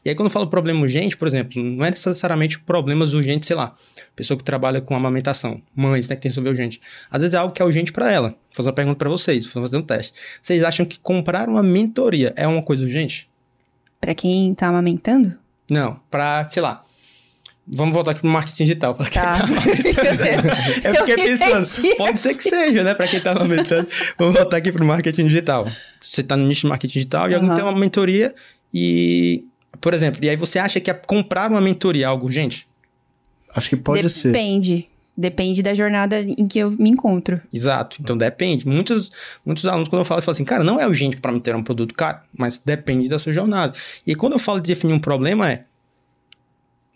[0.06, 3.56] E aí, quando eu falo problema urgente, por exemplo, não é necessariamente problemas urgentes, sei
[3.56, 3.74] lá,
[4.16, 6.82] pessoa que trabalha com amamentação, mães, né, que tem que resolver urgente.
[7.10, 8.30] Às vezes é algo que é urgente para ela.
[8.30, 10.14] Vou fazer uma pergunta para vocês, vou fazer um teste.
[10.42, 13.30] Vocês acham que comprar uma mentoria é uma coisa urgente?
[14.04, 15.34] Para quem tá amamentando?
[15.70, 16.84] Não, para, sei lá,
[17.66, 18.94] Vamos voltar aqui pro marketing digital.
[18.94, 19.06] Tá.
[19.10, 19.40] Tá.
[20.84, 22.94] é porque pensando, pode ser que seja, né?
[22.94, 23.88] Para quem tá amamentando.
[24.18, 25.66] Vamos voltar aqui pro marketing digital.
[26.02, 27.40] Você tá no nicho de marketing digital e uhum.
[27.40, 28.36] alguém tem uma mentoria
[28.74, 29.46] e
[29.80, 32.68] por exemplo, e aí você acha que é comprar uma mentoria é algo urgente?
[33.56, 34.14] Acho que pode Depende.
[34.14, 34.32] ser.
[34.34, 34.90] Depende.
[35.16, 37.40] Depende da jornada em que eu me encontro.
[37.54, 37.98] Exato.
[38.02, 38.68] Então depende.
[38.68, 39.12] Muitos,
[39.46, 41.62] muitos alunos, quando eu falo, falam assim, cara, não é urgente para me ter um
[41.62, 43.74] produto caro, mas depende da sua jornada.
[44.08, 45.66] E quando eu falo de definir um problema, é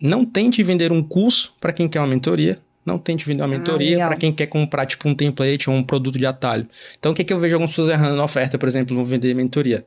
[0.01, 2.59] não tente vender um curso para quem quer uma mentoria.
[2.85, 5.75] Não tente vender uma ah, mentoria ah, para quem quer comprar, tipo, um template ou
[5.75, 6.67] um produto de atalho.
[6.97, 9.03] Então, o que, é que eu vejo algumas pessoas errando na oferta, por exemplo, vão
[9.03, 9.85] vender mentoria?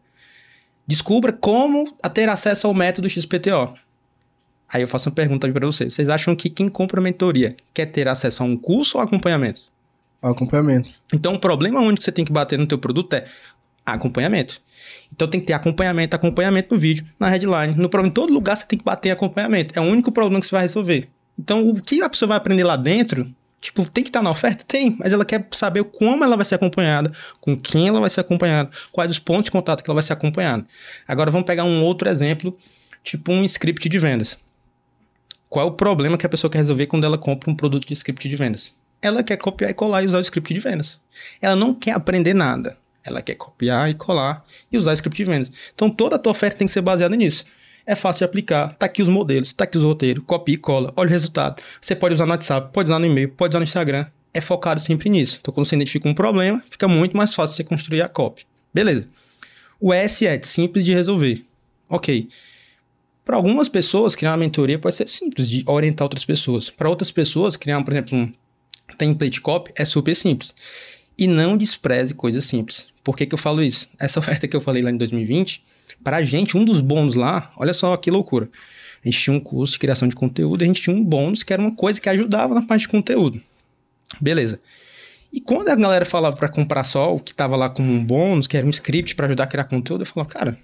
[0.87, 3.75] Descubra como ter acesso ao método XPTO.
[4.73, 5.95] Aí eu faço uma pergunta para vocês.
[5.95, 9.63] Vocês acham que quem compra mentoria quer ter acesso a um curso ou acompanhamento?
[10.23, 11.01] Acompanhamento.
[11.13, 13.27] Então, o problema único que você tem que bater no teu produto é
[13.85, 14.61] acompanhamento.
[15.13, 18.09] Então tem que ter acompanhamento, acompanhamento no vídeo, na headline, no problema.
[18.09, 19.77] Em todo lugar você tem que bater acompanhamento.
[19.77, 21.09] É o único problema que você vai resolver.
[21.39, 23.27] Então, o que a pessoa vai aprender lá dentro
[23.61, 24.65] Tipo, tem que estar tá na oferta?
[24.67, 28.21] Tem, mas ela quer saber como ela vai ser acompanhada, com quem ela vai ser
[28.21, 30.65] acompanhada, quais os pontos de contato que ela vai ser acompanhada.
[31.07, 32.57] Agora vamos pegar um outro exemplo,
[33.05, 34.39] tipo um script de vendas.
[35.51, 37.93] Qual é o problema que a pessoa quer resolver quando ela compra um produto de
[37.93, 38.73] script de vendas?
[39.03, 40.97] Ela quer copiar e colar e usar o script de vendas.
[41.43, 42.79] Ela não quer aprender nada.
[43.05, 45.51] Ela quer copiar e colar e usar o script de vendas.
[45.75, 47.45] Então toda a tua oferta tem que ser baseada nisso.
[47.85, 48.73] É fácil de aplicar.
[48.75, 51.61] Tá aqui os modelos, tá aqui os roteiros, copia e cola, olha o resultado.
[51.81, 54.07] Você pode usar no WhatsApp, pode usar no e-mail, pode usar no Instagram.
[54.33, 55.39] É focado sempre nisso.
[55.41, 58.47] Então, quando você identifica um problema, fica muito mais fácil você construir a copy.
[58.73, 59.09] Beleza.
[59.81, 61.45] O S é simples de resolver.
[61.89, 62.29] Ok.
[63.25, 66.71] Para algumas pessoas, criar uma mentoria pode ser simples de orientar outras pessoas.
[66.71, 68.33] Para outras pessoas, criar, por exemplo, um
[68.97, 70.55] template copy é super simples.
[71.19, 72.89] E não despreze coisas simples.
[73.05, 73.89] Por que, que eu falo isso?
[73.99, 75.63] Essa oferta que eu falei lá em 2020,
[76.03, 78.49] para a gente, um dos bônus lá, olha só que loucura.
[79.05, 81.53] A gente tinha um curso de criação de conteúdo, a gente tinha um bônus que
[81.53, 83.41] era uma coisa que ajudava na parte de conteúdo.
[84.21, 84.61] Beleza.
[85.33, 88.47] E quando a galera falava para comprar só o que tava lá como um bônus,
[88.47, 90.59] que era um script para ajudar a criar conteúdo, eu falava, cara,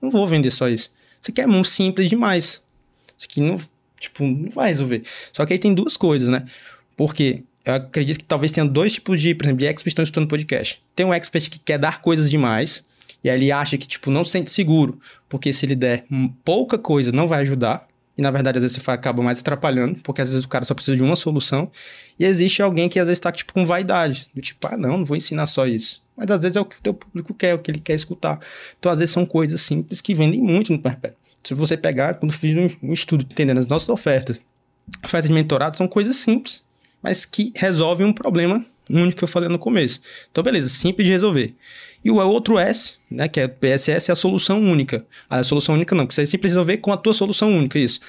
[0.00, 0.90] não vou vender só isso.
[1.20, 2.62] Isso aqui é muito simples demais.
[3.16, 3.58] Isso aqui não,
[3.98, 5.02] tipo, não vai resolver.
[5.32, 6.46] Só que aí tem duas coisas, né?
[6.96, 10.04] Porque eu acredito que talvez tenha dois tipos de, por exemplo, de experts que estão
[10.04, 10.80] estudando podcast.
[10.94, 12.84] Tem um expert que quer dar coisas demais,
[13.24, 16.04] e aí ele acha que, tipo, não se sente seguro, porque se ele der
[16.44, 17.86] pouca coisa, não vai ajudar.
[18.16, 20.74] E na verdade, às vezes você acaba mais atrapalhando, porque às vezes o cara só
[20.74, 21.70] precisa de uma solução.
[22.18, 24.28] E existe alguém que às vezes tá, tipo, com vaidade.
[24.34, 26.02] Do tipo, ah, não, não vou ensinar só isso.
[26.16, 27.94] Mas às vezes é o que o teu público quer, é o que ele quer
[27.94, 28.40] escutar.
[28.78, 31.18] Então, às vezes são coisas simples que vendem muito no perpétuo.
[31.44, 34.40] Se você pegar, quando fiz um estudo entendendo as nossas ofertas,
[35.04, 36.62] ofertas de mentorado são coisas simples,
[37.02, 40.00] mas que resolvem um problema único que eu falei no começo.
[40.30, 41.54] Então, beleza, simples de resolver.
[42.04, 45.04] E o outro S, né, que é PSS, é a solução única.
[45.28, 48.00] Ah, a solução única não, porque você simples resolver com a tua solução única, isso.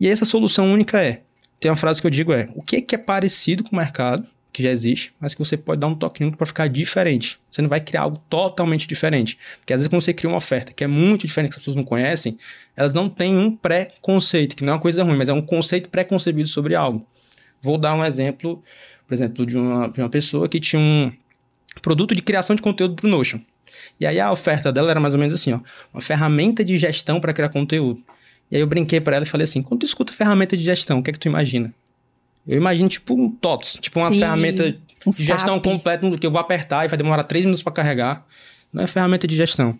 [0.00, 1.22] E essa solução única é,
[1.60, 3.78] tem uma frase que eu digo é, o que é, que é parecido com o
[3.78, 7.40] mercado, que já existe, mas que você pode dar um toque único para ficar diferente.
[7.50, 9.36] Você não vai criar algo totalmente diferente.
[9.58, 11.76] Porque às vezes quando você cria uma oferta que é muito diferente, que as pessoas
[11.76, 12.38] não conhecem,
[12.76, 15.88] elas não têm um pré-conceito, que não é uma coisa ruim, mas é um conceito
[15.88, 17.04] pré-concebido sobre algo.
[17.64, 18.62] Vou dar um exemplo,
[19.08, 21.10] por exemplo, de uma, de uma pessoa que tinha um
[21.80, 23.40] produto de criação de conteúdo para o Notion.
[23.98, 25.60] E aí a oferta dela era mais ou menos assim, ó,
[25.92, 28.02] uma ferramenta de gestão para criar conteúdo.
[28.50, 30.98] E aí eu brinquei para ela e falei assim, quando tu escuta ferramenta de gestão,
[30.98, 31.72] o que é que tu imagina?
[32.46, 36.30] Eu imagino tipo um TOTS, tipo uma Sim, ferramenta um de gestão completa que eu
[36.30, 38.26] vou apertar e vai demorar 3 minutos para carregar.
[38.70, 39.78] Não é ferramenta de gestão.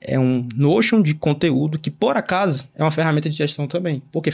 [0.00, 4.02] É um Notion de conteúdo que, por acaso, é uma ferramenta de gestão também.
[4.10, 4.32] Porque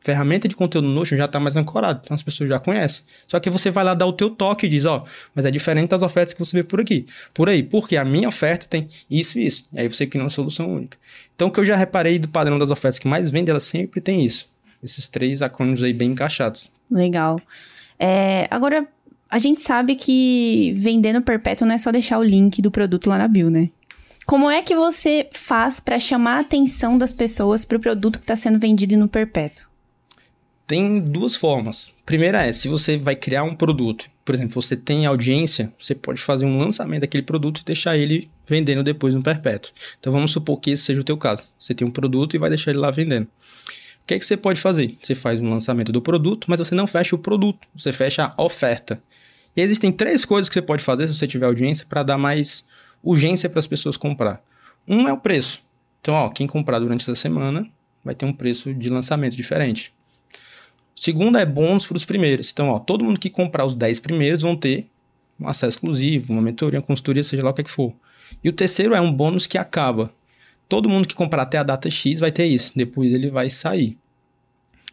[0.00, 3.02] ferramenta de conteúdo no Notion já está mais ancorado, então as pessoas já conhecem.
[3.26, 5.04] Só que você vai lá dar o teu toque e diz, ó,
[5.34, 7.06] mas é diferente das ofertas que você vê por aqui.
[7.34, 9.64] Por aí, porque a minha oferta tem isso e isso.
[9.72, 10.96] E aí você cria uma solução única.
[11.34, 14.00] Então o que eu já reparei do padrão das ofertas que mais vende, ela sempre
[14.00, 14.48] tem isso.
[14.82, 16.70] Esses três acrônimos aí bem encaixados.
[16.90, 17.40] Legal.
[17.98, 18.86] É, agora,
[19.28, 23.18] a gente sabe que vendendo perpétuo não é só deixar o link do produto lá
[23.18, 23.70] na bio, né?
[24.24, 28.24] Como é que você faz para chamar a atenção das pessoas para o produto que
[28.24, 29.65] está sendo vendido no perpétuo?
[30.66, 31.92] Tem duas formas.
[32.04, 36.20] Primeira é, se você vai criar um produto, por exemplo, você tem audiência, você pode
[36.20, 39.70] fazer um lançamento daquele produto e deixar ele vendendo depois no perpétuo.
[40.00, 41.44] Então vamos supor que esse seja o teu caso.
[41.56, 43.26] Você tem um produto e vai deixar ele lá vendendo.
[43.26, 44.92] O que é que você pode fazer?
[45.00, 48.42] Você faz um lançamento do produto, mas você não fecha o produto, você fecha a
[48.42, 49.00] oferta.
[49.56, 52.64] E existem três coisas que você pode fazer se você tiver audiência para dar mais
[53.04, 54.42] urgência para as pessoas comprar.
[54.86, 55.62] Um é o preço.
[56.00, 57.68] Então, ó, quem comprar durante essa semana
[58.04, 59.92] vai ter um preço de lançamento diferente.
[60.98, 62.50] Segundo é bônus para os primeiros.
[62.50, 64.86] Então, ó, todo mundo que comprar os 10 primeiros vão ter
[65.38, 67.94] um acesso exclusivo, uma mentoria, uma consultoria, seja lá o que, é que for.
[68.42, 70.10] E o terceiro é um bônus que acaba.
[70.66, 72.72] Todo mundo que comprar até a data X vai ter isso.
[72.74, 73.98] Depois ele vai sair.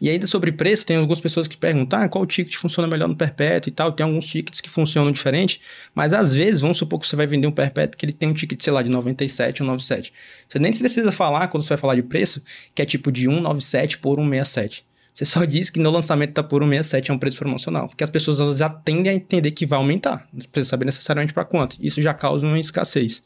[0.00, 3.16] E ainda sobre preço, tem algumas pessoas que perguntam ah, qual ticket funciona melhor no
[3.16, 3.90] perpétuo e tal.
[3.90, 5.60] Tem alguns tickets que funcionam diferente,
[5.94, 8.34] mas às vezes, vamos supor que você vai vender um perpétuo que ele tem um
[8.34, 10.12] ticket, sei lá, de 97 ou 97.
[10.46, 12.42] Você nem precisa falar, quando você vai falar de preço,
[12.74, 14.84] que é tipo de 197 por 167.
[15.14, 17.88] Você só diz que no lançamento tá por 167 é um preço promocional.
[17.88, 20.26] Porque as pessoas já tendem a entender que vai aumentar.
[20.32, 21.76] Não precisa saber necessariamente para quanto.
[21.80, 23.22] Isso já causa uma escassez.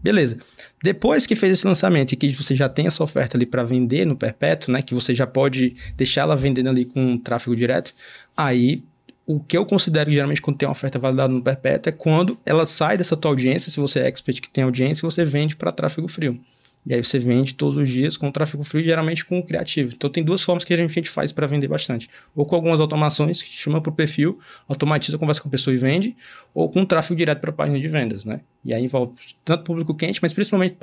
[0.00, 0.38] Beleza.
[0.82, 4.04] Depois que fez esse lançamento e que você já tem essa oferta ali para vender
[4.04, 4.80] no perpétuo, né?
[4.80, 7.92] Que você já pode deixar ela vendendo ali com tráfego direto,
[8.36, 8.84] aí
[9.26, 12.66] o que eu considero geralmente quando tem uma oferta validada no perpétuo é quando ela
[12.66, 16.06] sai dessa tua audiência, se você é expert que tem audiência, você vende para tráfego
[16.06, 16.38] frio.
[16.86, 19.92] E aí você vende todos os dias com tráfego frio, geralmente com o criativo.
[19.94, 22.10] Então tem duas formas que a gente faz para vender bastante.
[22.36, 25.78] Ou com algumas automações que chama para o perfil, automatiza, conversa com a pessoa e
[25.78, 26.14] vende,
[26.52, 28.40] ou com tráfego direto para a página de vendas, né?
[28.62, 30.76] E aí envolve tanto público quente, mas principalmente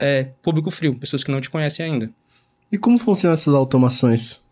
[0.00, 2.10] é, público frio, pessoas que não te conhecem ainda.
[2.70, 4.42] E como funcionam essas automações?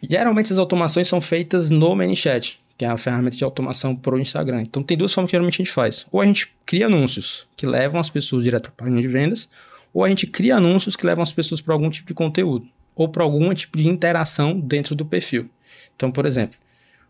[0.00, 4.20] Geralmente essas automações são feitas no ManyChat, que é a ferramenta de automação para o
[4.20, 4.62] Instagram.
[4.62, 6.06] Então tem duas formas que geralmente a gente faz.
[6.12, 9.48] Ou a gente cria anúncios que levam as pessoas direto para a página de vendas,
[9.92, 13.08] ou a gente cria anúncios que levam as pessoas para algum tipo de conteúdo, ou
[13.08, 15.48] para algum tipo de interação dentro do perfil.
[15.96, 16.56] Então, por exemplo,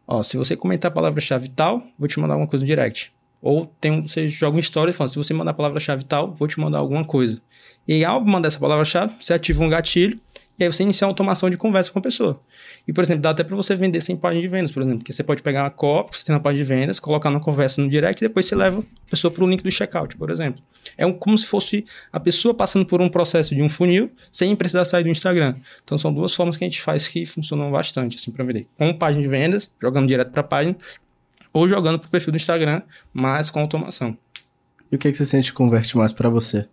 [0.07, 3.13] ó, se você comentar a palavra-chave tal, vou te mandar alguma coisa no direct.
[3.41, 6.33] Ou tem um, você joga uma história e fala, se você mandar a palavra-chave tal,
[6.33, 7.41] vou te mandar alguma coisa.
[7.87, 10.21] E aí, ao mandar essa palavra-chave, você ativa um gatilho
[10.63, 12.41] aí você inicia uma automação de conversa com a pessoa.
[12.87, 15.13] E, por exemplo, dá até para você vender sem página de vendas, por exemplo, porque
[15.13, 17.89] você pode pegar uma cópia você tem na página de vendas, colocar na conversa no
[17.89, 20.63] direct e depois você leva a pessoa para o link do checkout, por exemplo.
[20.97, 24.55] É um, como se fosse a pessoa passando por um processo de um funil sem
[24.57, 25.55] precisar sair do Instagram.
[25.85, 28.67] Então são duas formas que a gente faz que funcionam bastante assim para vender.
[28.77, 30.77] Com página de vendas, jogando direto para a página,
[31.53, 34.17] ou jogando para o perfil do Instagram, mas com automação.
[34.91, 36.67] E o que, é que você sente que converte mais para você?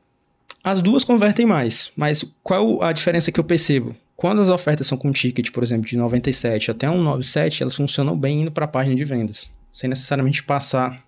[0.64, 3.96] As duas convertem mais, mas qual a diferença que eu percebo?
[4.16, 8.42] Quando as ofertas são com ticket, por exemplo, de 97 até 197, elas funcionam bem
[8.42, 11.02] indo para a página de vendas, sem necessariamente passar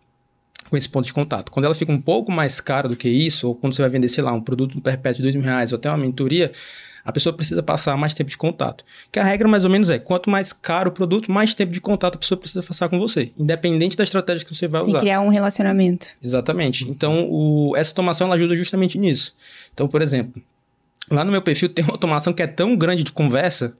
[0.72, 1.52] com esse ponto de contato.
[1.52, 4.08] Quando ela fica um pouco mais cara do que isso, ou quando você vai vender,
[4.08, 6.50] sei lá, um produto no perpétuo de dois mil reais ou até uma mentoria,
[7.04, 8.86] a pessoa precisa passar mais tempo de contato.
[9.12, 11.82] Que a regra mais ou menos é, quanto mais caro o produto, mais tempo de
[11.82, 14.98] contato a pessoa precisa passar com você, independente da estratégia que você vai usar.
[14.98, 16.08] E criar um relacionamento.
[16.24, 16.90] Exatamente.
[16.90, 19.36] Então, o, essa automação ela ajuda justamente nisso.
[19.74, 20.42] Então, por exemplo,
[21.10, 23.76] lá no meu perfil tem uma automação que é tão grande de conversa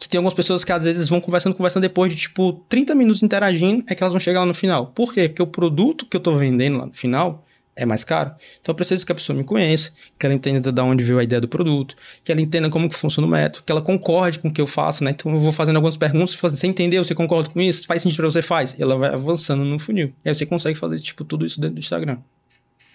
[0.00, 3.22] que tem algumas pessoas que às vezes vão conversando, conversando depois de tipo 30 minutos
[3.22, 4.86] interagindo, é que elas vão chegar lá no final.
[4.86, 5.28] Por quê?
[5.28, 7.44] Porque o produto que eu tô vendendo lá no final,
[7.76, 8.32] é mais caro.
[8.60, 11.22] Então eu preciso que a pessoa me conheça, que ela entenda de onde veio a
[11.22, 14.48] ideia do produto, que ela entenda como que funciona o método, que ela concorde com
[14.48, 15.10] o que eu faço, né?
[15.10, 17.04] Então eu vou fazendo algumas perguntas, fazendo, você entendeu?
[17.04, 17.86] Você concorda com isso?
[17.86, 18.42] Faz sentido para você?
[18.42, 18.74] Faz.
[18.78, 20.12] E ela vai avançando no funil.
[20.24, 22.18] E aí você consegue fazer, tipo, tudo isso dentro do Instagram.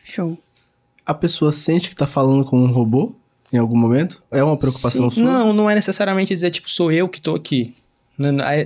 [0.04, 0.38] Show.
[1.06, 3.16] A pessoa sente que tá falando com um robô
[3.52, 4.22] em algum momento?
[4.32, 5.22] É uma preocupação Sim.
[5.22, 5.32] sua?
[5.32, 7.76] Não, não é necessariamente dizer, tipo, sou eu que tô aqui.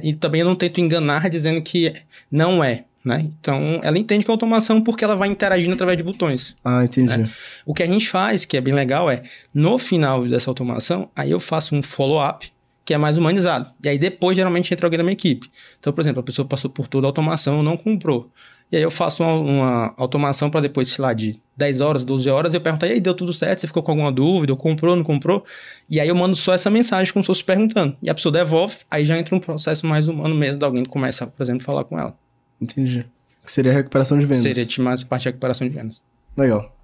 [0.04, 1.94] E também eu não tento enganar dizendo que
[2.32, 2.86] não é.
[3.04, 3.30] Né?
[3.40, 6.56] Então, ela entende que é automação porque ela vai interagindo através de botões.
[6.64, 7.18] Ah, entendi.
[7.18, 7.30] Né?
[7.66, 11.32] O que a gente faz, que é bem legal, é no final dessa automação, aí
[11.32, 12.52] eu faço um follow-up
[12.84, 13.72] que é mais humanizado.
[13.84, 15.50] E aí depois, geralmente, entra alguém da minha equipe.
[15.80, 18.30] Então, por exemplo, a pessoa passou por toda a automação, não comprou.
[18.72, 22.30] E aí eu faço uma, uma automação para depois, sei lá, de 10 horas, 12
[22.30, 23.60] horas, eu pergunto, e aí, deu tudo certo?
[23.60, 24.54] Você ficou com alguma dúvida?
[24.54, 25.44] Ou comprou, não comprou?
[25.90, 27.98] E aí eu mando só essa mensagem como se fosse perguntando.
[28.02, 30.90] E a pessoa devolve, aí já entra um processo mais humano mesmo, de alguém que
[30.90, 32.16] começa, por exemplo, a falar com ela.
[32.62, 33.06] Entendi.
[33.44, 34.44] Que seria a recuperação de vendas.
[34.44, 36.02] Seria mais parte de recuperação de vendas.
[36.38, 36.76] Legal.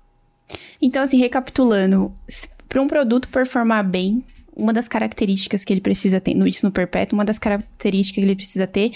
[0.81, 2.11] Então, assim, recapitulando,
[2.67, 4.23] para um produto performar bem,
[4.55, 8.35] uma das características que ele precisa ter, isso no perpétuo, uma das características que ele
[8.35, 8.91] precisa ter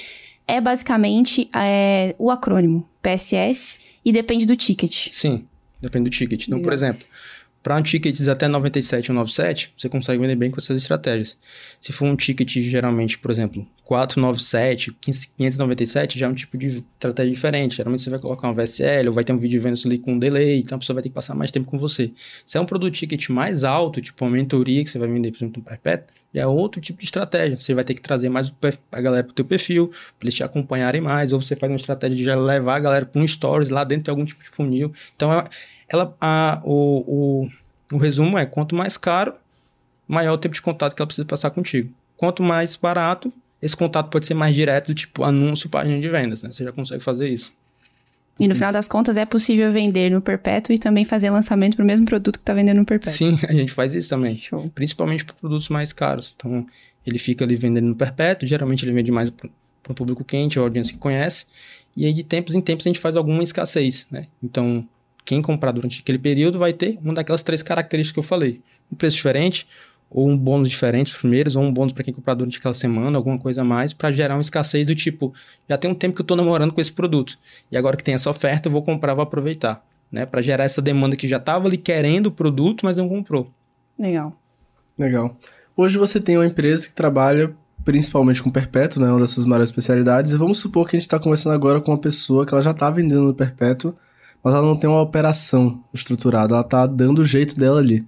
[0.50, 5.10] é basicamente é, o acrônimo PSS e depende do ticket.
[5.12, 5.46] Sim,
[5.80, 6.48] depende do ticket.
[6.48, 7.06] Então, por exemplo,
[7.62, 11.38] para um ticket até 97 ou 97, você consegue vender bem com essas estratégias.
[11.82, 17.34] Se for um ticket geralmente, por exemplo, 497, 597, já é um tipo de estratégia
[17.34, 17.76] diferente.
[17.76, 20.19] Geralmente você vai colocar um VSL ou vai ter um vídeo vendo ali com um
[20.19, 22.12] delay, então a pessoa vai ter que passar mais tempo com você.
[22.45, 25.38] Se é um produto ticket mais alto, tipo uma mentoria que você vai vender, por
[25.38, 27.60] exemplo, no perpétuo, é outro tipo de estratégia.
[27.60, 28.54] Você vai ter que trazer mais
[28.91, 31.78] a galera para o teu perfil, para eles te acompanharem mais, ou você faz uma
[31.78, 34.50] estratégia de já levar a galera para um stories lá dentro de algum tipo de
[34.50, 34.93] funil.
[35.15, 35.43] Então é
[35.91, 37.43] ela, a, o,
[37.91, 39.34] o, o resumo é: quanto mais caro,
[40.08, 41.91] maior o tempo de contato que ela precisa passar contigo.
[42.17, 46.52] Quanto mais barato, esse contato pode ser mais direto, tipo anúncio, página de vendas, né?
[46.52, 47.54] Você já consegue fazer isso.
[48.39, 51.84] E no final das contas é possível vender no perpétuo e também fazer lançamento para
[51.84, 53.13] o mesmo produto que está vendendo no perpétuo.
[53.13, 54.38] Sim, a gente faz isso também.
[54.38, 54.71] Show.
[54.73, 56.34] Principalmente para produtos mais caros.
[56.38, 56.65] Então,
[57.06, 59.49] ele fica ali vendendo no perpétuo, geralmente ele vende mais para
[59.89, 61.45] um público quente, a audiência que conhece.
[61.97, 64.28] E aí, de tempos em tempos, a gente faz alguma escassez, né?
[64.41, 64.88] Então,
[65.30, 68.63] quem comprar durante aquele período vai ter uma daquelas três características que eu falei.
[68.92, 69.68] Um preço diferente,
[70.10, 73.15] ou um bônus diferente os primeiros, ou um bônus para quem comprar durante aquela semana,
[73.15, 75.32] alguma coisa a mais, para gerar uma escassez do tipo,
[75.70, 77.38] já tem um tempo que eu estou namorando com esse produto,
[77.72, 80.26] e agora que tem essa oferta, eu vou comprar, vou aproveitar, né?
[80.26, 83.54] Para gerar essa demanda que já estava ali querendo o produto, mas não comprou.
[84.00, 84.36] Legal.
[84.98, 85.38] Legal.
[85.78, 87.54] Hoje você tem uma empresa que trabalha
[87.86, 89.12] principalmente com perpétuo, né?
[89.12, 91.92] Uma das suas maiores especialidades, e vamos supor que a gente está conversando agora com
[91.92, 93.96] uma pessoa que ela já está vendendo no perpétuo,
[94.43, 98.06] mas ela não tem uma operação estruturada, ela está dando o jeito dela ali.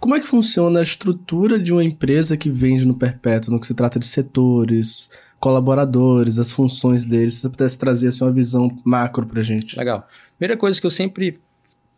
[0.00, 3.66] Como é que funciona a estrutura de uma empresa que vende no perpétuo, no que
[3.66, 5.08] se trata de setores,
[5.40, 7.34] colaboradores, as funções deles?
[7.34, 9.78] Se você pudesse trazer assim, uma visão macro pra gente.
[9.78, 10.06] Legal.
[10.36, 11.40] Primeira coisa que eu sempre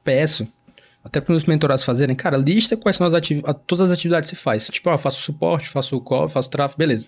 [0.04, 0.46] peço,
[1.02, 4.36] até para os mentorados fazerem, cara, lista quais são as atividades, todas as atividades que
[4.36, 4.66] você faz.
[4.66, 7.06] Tipo, ah, faço suporte, faço call, faço tráfego, beleza.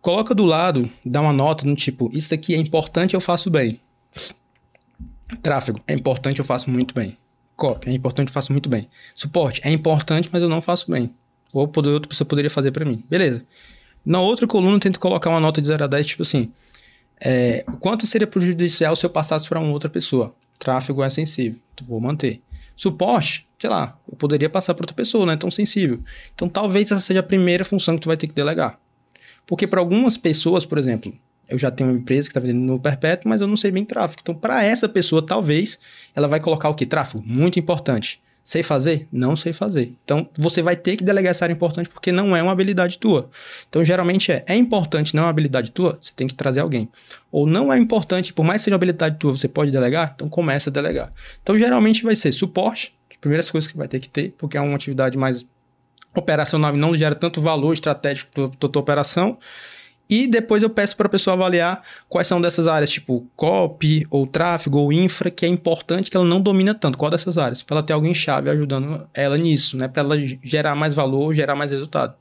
[0.00, 3.80] Coloca do lado, dá uma nota no tipo, isso aqui é importante, eu faço bem.
[5.42, 7.16] Tráfego, é importante, eu faço muito bem.
[7.56, 8.88] Copy, é importante, eu faço muito bem.
[9.14, 11.14] Suporte, é importante, mas eu não faço bem.
[11.52, 13.02] Ou outra pessoa poderia fazer para mim.
[13.08, 13.44] Beleza.
[14.04, 16.52] Na outra coluna, eu tento colocar uma nota de 0 a 10, tipo assim,
[17.20, 20.34] é, quanto seria prejudicial se eu passasse para uma outra pessoa?
[20.58, 22.42] Tráfego é sensível, então vou manter.
[22.76, 26.00] Suporte, sei lá, eu poderia passar para outra pessoa, não é tão sensível.
[26.34, 28.78] Então talvez essa seja a primeira função que tu vai ter que delegar.
[29.46, 31.12] Porque para algumas pessoas, por exemplo,
[31.48, 33.84] eu já tenho uma empresa que está vendendo no perpétuo, mas eu não sei bem
[33.84, 34.20] tráfego.
[34.22, 35.78] Então, para essa pessoa, talvez,
[36.14, 36.86] ela vai colocar o que?
[36.86, 37.22] Tráfego?
[37.26, 38.20] Muito importante.
[38.42, 39.08] Sei fazer?
[39.10, 39.92] Não sei fazer.
[40.04, 43.28] Então, você vai ter que delegar essa área importante porque não é uma habilidade tua.
[43.68, 46.88] Então, geralmente é, é importante, não é uma habilidade tua, você tem que trazer alguém.
[47.32, 50.28] Ou não é importante, por mais que seja uma habilidade tua, você pode delegar, então
[50.28, 51.12] começa a delegar.
[51.42, 54.76] Então, geralmente vai ser suporte, primeiras coisas que vai ter que ter, porque é uma
[54.76, 55.44] atividade mais
[56.14, 59.38] operacional e não gera tanto valor estratégico para a tua operação.
[60.08, 64.26] E depois eu peço para a pessoa avaliar quais são dessas áreas, tipo copy, ou
[64.26, 66.96] tráfego, ou infra, que é importante que ela não domina tanto.
[66.96, 67.62] Qual dessas áreas?
[67.62, 69.88] Para ela ter alguém chave ajudando ela nisso, né?
[69.88, 72.14] Para ela gerar mais valor, gerar mais resultado.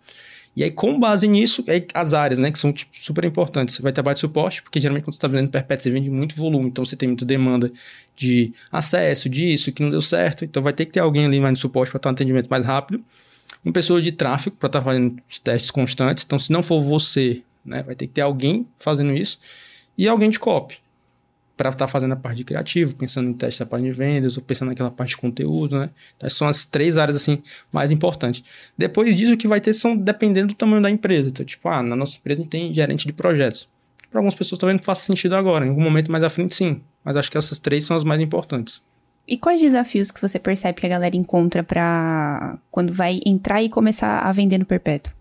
[0.56, 3.76] E aí, com base nisso, é as áreas, né, que são tipo, super importantes.
[3.76, 6.34] Você vai trabalhar de suporte, porque geralmente quando você está vendendo perpétuo, você vende muito
[6.34, 7.72] volume, então você tem muita demanda
[8.16, 10.46] de acesso, disso, que não deu certo.
[10.46, 12.66] Então vai ter que ter alguém ali mais no suporte para ter um atendimento mais
[12.66, 13.04] rápido.
[13.66, 16.24] Uma pessoa de tráfego para estar tá fazendo testes constantes.
[16.24, 17.84] Então, se não for você né?
[17.84, 19.40] Vai ter que ter alguém fazendo isso
[19.98, 20.78] e alguém de copy
[21.56, 24.36] para estar tá fazendo a parte de criativo, pensando em teste da página de vendas,
[24.36, 25.90] ou pensando naquela parte de conteúdo, né?
[26.16, 28.44] Então, essas são as três áreas, assim, mais importantes.
[28.78, 31.30] Depois disso, o que vai ter são dependendo do tamanho da empresa.
[31.30, 33.70] Então, tipo, ah, na nossa empresa a gente tem gerente de projetos.
[34.10, 36.82] Para algumas pessoas talvez não faça sentido agora, em algum momento mais à frente sim.
[37.04, 38.82] Mas acho que essas três são as mais importantes.
[39.28, 43.70] E quais desafios que você percebe que a galera encontra para quando vai entrar e
[43.70, 45.15] começar a vender no perpétuo?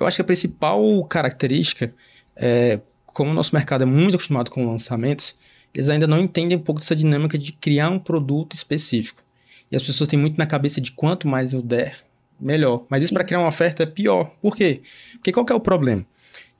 [0.00, 1.94] Eu acho que a principal característica
[2.36, 2.80] é,
[3.18, 5.34] como o nosso mercado é muito acostumado com lançamentos,
[5.74, 9.24] eles ainda não entendem um pouco dessa dinâmica de criar um produto específico.
[9.72, 11.96] E as pessoas têm muito na cabeça de quanto mais eu der,
[12.40, 12.84] melhor.
[12.88, 14.32] Mas isso para criar uma oferta é pior.
[14.40, 14.82] Por quê?
[15.14, 16.06] Porque qual que é o problema?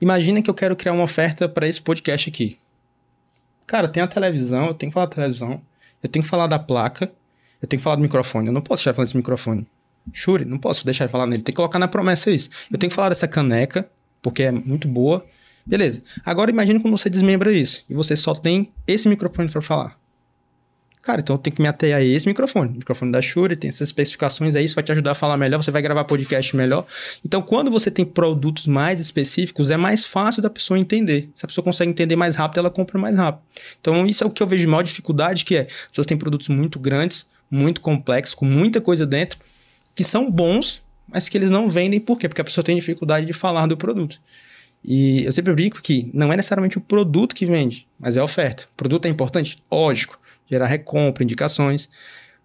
[0.01, 2.59] Imagina que eu quero criar uma oferta para esse podcast aqui.
[3.65, 5.61] Cara, tem a televisão, eu tenho que falar da televisão,
[6.03, 7.09] eu tenho que falar da placa,
[7.61, 8.47] eu tenho que falar do microfone.
[8.47, 9.65] Eu não posso deixar falando desse microfone.
[10.11, 11.43] Shuri, não posso deixar de falar nele.
[11.43, 12.49] Tem que colocar na promessa isso.
[12.71, 13.89] Eu tenho que falar dessa caneca,
[14.21, 15.25] porque é muito boa.
[15.65, 16.01] Beleza.
[16.25, 19.99] Agora imagine quando você desmembra isso e você só tem esse microfone para falar.
[21.01, 22.71] Cara, então eu tenho que me ater a esse microfone.
[22.71, 25.63] O microfone da Shure tem essas especificações aí, isso vai te ajudar a falar melhor,
[25.63, 26.85] você vai gravar podcast melhor.
[27.25, 31.29] Então, quando você tem produtos mais específicos, é mais fácil da pessoa entender.
[31.33, 33.41] Se a pessoa consegue entender mais rápido, ela compra mais rápido.
[33.79, 36.17] Então, isso é o que eu vejo de maior dificuldade, que é, as pessoas têm
[36.17, 39.39] produtos muito grandes, muito complexos, com muita coisa dentro,
[39.99, 41.99] que são bons, mas que eles não vendem.
[41.99, 42.29] Por quê?
[42.29, 44.21] Porque a pessoa tem dificuldade de falar do produto.
[44.81, 48.23] E eu sempre brinco que não é necessariamente o produto que vende, mas é a
[48.23, 48.63] oferta.
[48.63, 49.61] O produto é importante?
[49.69, 50.17] Lógico.
[50.49, 51.89] Gerar recompra, indicações.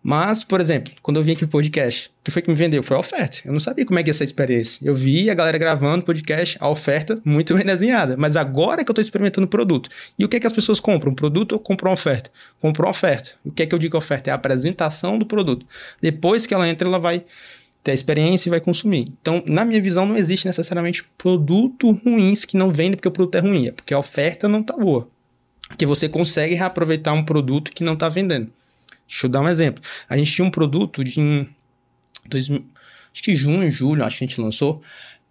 [0.06, 2.82] Mas, por exemplo, quando eu vim aqui pro podcast, o que foi que me vendeu?
[2.82, 3.38] Foi a oferta.
[3.42, 4.86] Eu não sabia como é que ia ser a experiência.
[4.86, 8.14] Eu vi a galera gravando podcast, a oferta muito bem desenhada.
[8.14, 9.88] Mas agora que eu estou experimentando o produto.
[10.18, 11.12] E o que é que as pessoas compram?
[11.12, 12.30] Um produto ou compram uma oferta?
[12.60, 13.30] Compram uma oferta.
[13.42, 14.28] O que é que eu digo oferta?
[14.28, 15.64] É a apresentação do produto.
[16.02, 17.24] Depois que ela entra, ela vai
[17.82, 19.06] ter a experiência e vai consumir.
[19.22, 23.36] Então, na minha visão, não existe necessariamente produto ruins que não vendem porque o produto
[23.36, 23.68] é ruim.
[23.68, 25.08] É porque a oferta não está boa.
[25.66, 28.52] Porque você consegue reaproveitar um produto que não está vendendo.
[29.06, 29.82] Deixa eu dar um exemplo.
[30.08, 31.48] A gente tinha um produto de em
[32.26, 34.82] dois, acho que junho, julho, acho que a gente lançou,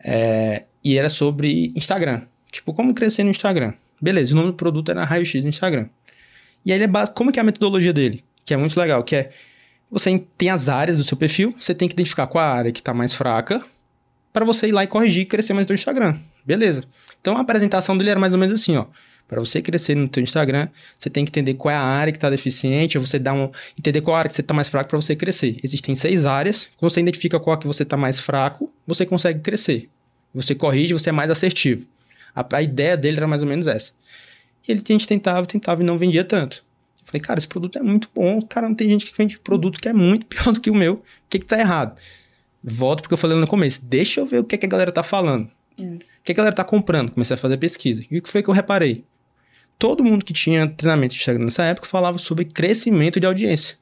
[0.04, 2.22] é, e era sobre Instagram.
[2.52, 3.74] Tipo, como crescer no Instagram.
[4.02, 5.88] Beleza, o nome do produto era raio-x no Instagram.
[6.66, 8.24] E aí ele é básico, como que é a metodologia dele?
[8.46, 9.32] Que é muito legal, que é
[9.90, 12.80] você tem as áreas do seu perfil, você tem que identificar qual a área que
[12.80, 13.64] está mais fraca
[14.32, 16.18] para você ir lá e corrigir e crescer mais no Instagram.
[16.44, 16.84] Beleza.
[17.22, 18.88] Então a apresentação dele era mais ou menos assim, ó.
[19.28, 20.68] Para você crescer no teu Instagram,
[20.98, 23.50] você tem que entender qual é a área que está deficiente, ou você dá um,
[23.78, 25.58] entender qual área que você está mais fraco para você crescer.
[25.64, 26.70] Existem seis áreas.
[26.78, 29.90] Quando você identifica qual que você está mais fraco, você consegue crescer.
[30.34, 31.86] Você corrige, você é mais assertivo.
[32.36, 33.92] A, a ideia dele era mais ou menos essa.
[34.68, 36.64] E ele, a gente tentava, tentava e não vendia tanto.
[37.02, 38.42] Eu falei, cara, esse produto é muito bom.
[38.42, 40.94] Cara, não tem gente que vende produto que é muito pior do que o meu.
[40.94, 41.98] O que que tá errado?
[42.64, 43.84] Volto porque eu falei no começo.
[43.84, 45.50] Deixa eu ver o que, que a galera tá falando.
[45.78, 45.96] Hum.
[45.96, 47.12] O que a galera tá comprando.
[47.12, 48.04] Comecei a fazer pesquisa.
[48.10, 49.04] E o que foi que eu reparei?
[49.84, 53.76] Todo mundo que tinha treinamento de Instagram nessa época falava sobre crescimento de audiência.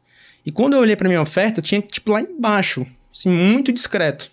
[0.44, 4.32] E quando eu olhei para minha oferta, tinha tipo lá embaixo, assim, muito discreto.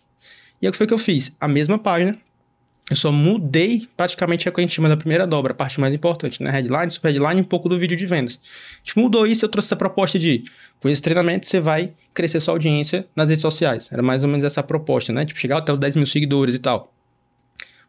[0.63, 1.31] E aí o que foi que eu fiz?
[1.39, 2.17] A mesma página,
[2.89, 6.51] eu só mudei praticamente a que da primeira dobra, a parte mais importante, né?
[6.51, 8.41] Headline, subheadline e um pouco do vídeo de vendas.
[8.43, 10.45] A gente mudou isso eu trouxe essa proposta de,
[10.81, 13.91] com esse treinamento, você vai crescer sua audiência nas redes sociais.
[13.93, 15.27] Era mais ou menos essa proposta, né?
[15.27, 16.95] Tipo, chegar até os 10 mil seguidores e tal.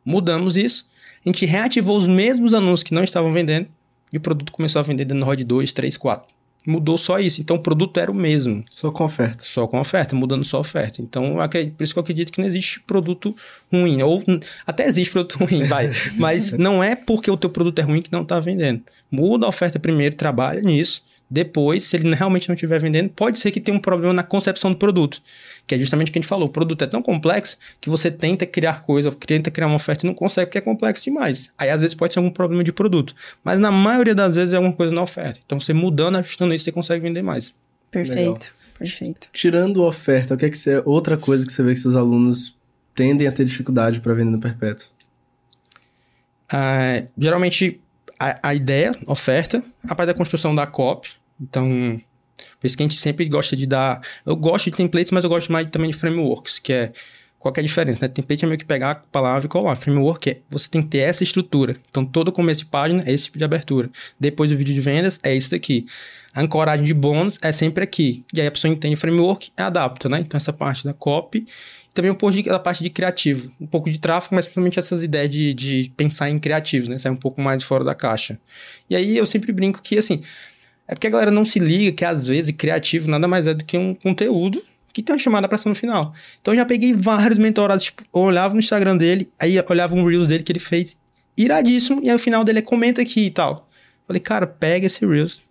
[0.03, 0.85] Mudamos isso,
[1.25, 3.67] a gente reativou os mesmos anúncios que não estavam vendendo
[4.11, 7.41] e o produto começou a vender dentro ROD 2, 3, 4 mudou só isso.
[7.41, 8.63] Então o produto era o mesmo.
[8.69, 9.43] Só com oferta.
[9.45, 11.01] Só com oferta, mudando só oferta.
[11.01, 13.35] Então, acredito, por isso que eu acredito que não existe produto
[13.71, 14.01] ruim.
[14.01, 14.23] Ou
[14.65, 15.89] até existe produto ruim, vai.
[16.15, 18.81] Mas não é porque o teu produto é ruim que não está vendendo.
[19.11, 21.03] Muda a oferta primeiro, trabalha nisso.
[21.29, 24.71] Depois, se ele realmente não estiver vendendo, pode ser que tenha um problema na concepção
[24.71, 25.21] do produto.
[25.67, 26.47] Que é justamente o que a gente falou.
[26.47, 30.07] O produto é tão complexo que você tenta criar coisa, tenta criar uma oferta e
[30.07, 31.49] não consegue porque é complexo demais.
[31.57, 33.15] Aí, às vezes, pode ser algum problema de produto.
[33.43, 35.39] Mas na maioria das vezes é alguma coisa na oferta.
[35.45, 37.53] Então, você mudando, ajustando isso, você consegue vender mais.
[37.91, 38.17] Perfeito.
[38.17, 38.59] Legal.
[38.79, 39.27] Perfeito.
[39.33, 42.57] Tirando oferta, o que é que você, outra coisa que você vê que seus alunos
[42.95, 44.87] tendem a ter dificuldade para vender no perpétuo?
[46.51, 47.79] Uh, geralmente
[48.17, 51.09] a, a, ideia, oferta, a parte da construção da copy,
[51.39, 51.99] então,
[52.59, 54.01] por isso que a gente sempre gosta de dar.
[54.25, 56.91] Eu gosto de templates, mas eu gosto mais também de frameworks, que é.
[57.37, 58.09] Qual que é a diferença, né?
[58.09, 59.77] Template é meio que pegar a palavra e colar.
[59.77, 61.77] Framework é você tem que ter essa estrutura.
[61.89, 63.89] Então, todo começo de página é esse tipo de abertura.
[64.19, 65.85] Depois do vídeo de vendas é isso aqui.
[66.35, 68.25] A ancoragem de bônus é sempre aqui.
[68.33, 70.19] E aí a pessoa entende o framework e adapta, né?
[70.19, 71.45] Então, essa parte da copy.
[71.89, 73.49] E também um pouco da parte de criativo.
[73.57, 76.97] Um pouco de tráfego, mas principalmente essas ideias de, de pensar em criativos, né?
[76.97, 78.37] Sair um pouco mais fora da caixa.
[78.89, 80.21] E aí eu sempre brinco que, assim,
[80.89, 83.63] é porque a galera não se liga que às vezes criativo nada mais é do
[83.63, 84.61] que um conteúdo
[84.91, 86.11] que tem uma chamada pra ação no final.
[86.41, 90.03] Então eu já peguei vários mentorados, tipo, eu olhava no Instagram dele, aí olhava um
[90.03, 90.97] Reels dele que ele fez
[91.37, 93.69] iradíssimo, e aí o final dele é comenta aqui e tal.
[94.07, 95.43] Falei, cara, pega esse Reels,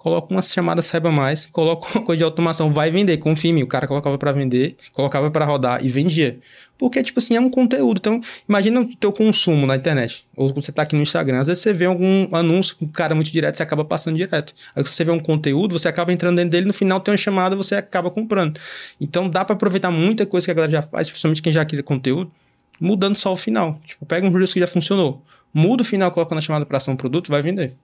[0.00, 3.62] coloca uma chamada saiba mais, coloca uma coisa de automação, vai vender, confia em mim.
[3.62, 6.38] O cara colocava para vender, colocava para rodar e vendia.
[6.78, 7.98] Porque, tipo assim, é um conteúdo.
[7.98, 10.26] Então, imagina o teu consumo na internet.
[10.34, 13.14] Ou você tá aqui no Instagram, às vezes você vê algum anúncio com um cara
[13.14, 14.54] muito direto, você acaba passando direto.
[14.74, 17.54] Aí você vê um conteúdo, você acaba entrando dentro dele, no final tem uma chamada,
[17.54, 18.58] você acaba comprando.
[18.98, 21.82] Então, dá para aproveitar muita coisa que a galera já faz, principalmente quem já cria
[21.82, 22.32] conteúdo,
[22.80, 23.78] mudando só o final.
[23.84, 25.22] Tipo, pega um Reels que já funcionou,
[25.52, 27.76] muda o final, coloca na chamada para ação produto, vai vender.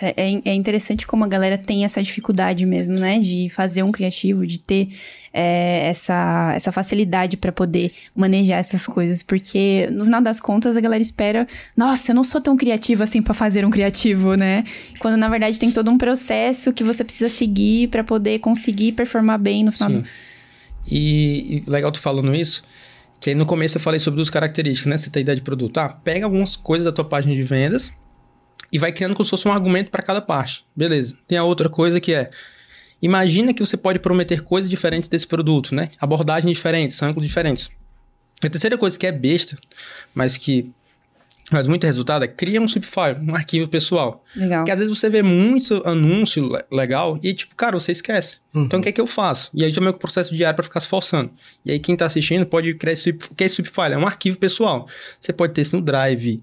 [0.00, 3.18] É, é, é, interessante como a galera tem essa dificuldade mesmo, né?
[3.18, 4.88] De fazer um criativo, de ter
[5.32, 9.22] é, essa, essa facilidade para poder manejar essas coisas.
[9.22, 11.46] Porque, no final das contas, a galera espera...
[11.76, 14.64] Nossa, eu não sou tão criativa assim para fazer um criativo, né?
[14.98, 19.38] Quando, na verdade, tem todo um processo que você precisa seguir para poder conseguir performar
[19.38, 19.90] bem no final.
[19.90, 20.00] Sim.
[20.00, 20.08] Do...
[20.90, 22.62] E, e legal tu falando isso...
[23.20, 24.96] Que aí no começo eu falei sobre duas características, né?
[24.96, 25.78] Você tem ideia de produto.
[25.78, 27.92] Ah, pega algumas coisas da tua página de vendas
[28.70, 30.64] e vai criando como se fosse um argumento para cada parte.
[30.74, 31.16] Beleza.
[31.26, 32.30] Tem a outra coisa que é
[33.00, 35.90] imagina que você pode prometer coisas diferentes desse produto, né?
[36.00, 37.70] Abordagens diferentes, ângulos diferentes.
[38.42, 39.56] A terceira coisa que é besta,
[40.14, 40.70] mas que
[41.52, 44.24] faz muito resultado é cria um subfile, um arquivo pessoal.
[44.34, 44.64] Legal.
[44.64, 48.38] Que às vezes você vê muito anúncio legal e tipo, cara, você esquece.
[48.54, 48.64] Uhum.
[48.64, 49.50] Então o que é que eu faço?
[49.54, 51.30] E aí também o processo diário para ficar se forçando.
[51.64, 53.94] E aí quem tá assistindo pode criar esse o que é esse subfile?
[53.94, 54.86] É um arquivo pessoal.
[55.20, 56.42] Você pode ter isso no Drive,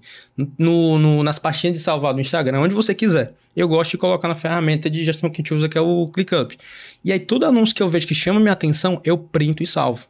[0.58, 3.34] no, no, nas pastinhas de salvar no Instagram, onde você quiser.
[3.56, 6.08] Eu gosto de colocar na ferramenta de gestão que a gente usa, que é o
[6.08, 6.56] ClickUp.
[7.04, 10.06] E aí todo anúncio que eu vejo que chama minha atenção, eu printo e salvo.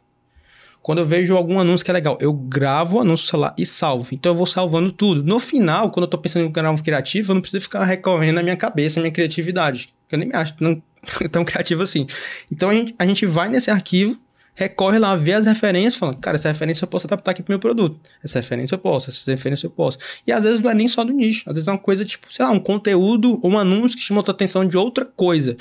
[0.81, 4.09] Quando eu vejo algum anúncio que é legal, eu gravo o anúncio celular e salvo.
[4.11, 5.23] Então eu vou salvando tudo.
[5.23, 8.35] No final, quando eu tô pensando em um canal criativo, eu não preciso ficar recorrendo
[8.35, 9.93] na minha cabeça, na minha criatividade.
[10.11, 10.81] Eu nem me acho tão,
[11.31, 12.07] tão criativo assim.
[12.51, 14.19] Então a gente, a gente vai nesse arquivo,
[14.55, 17.59] recorre lá, vê as referências, fala, cara, essa referência eu posso adaptar aqui pro meu
[17.59, 17.99] produto.
[18.23, 19.99] Essa referência eu posso, essa referência eu posso.
[20.25, 22.31] E às vezes não é nem só do nicho, às vezes é uma coisa tipo,
[22.33, 25.55] sei lá, um conteúdo ou um anúncio que chama a tua atenção de outra coisa.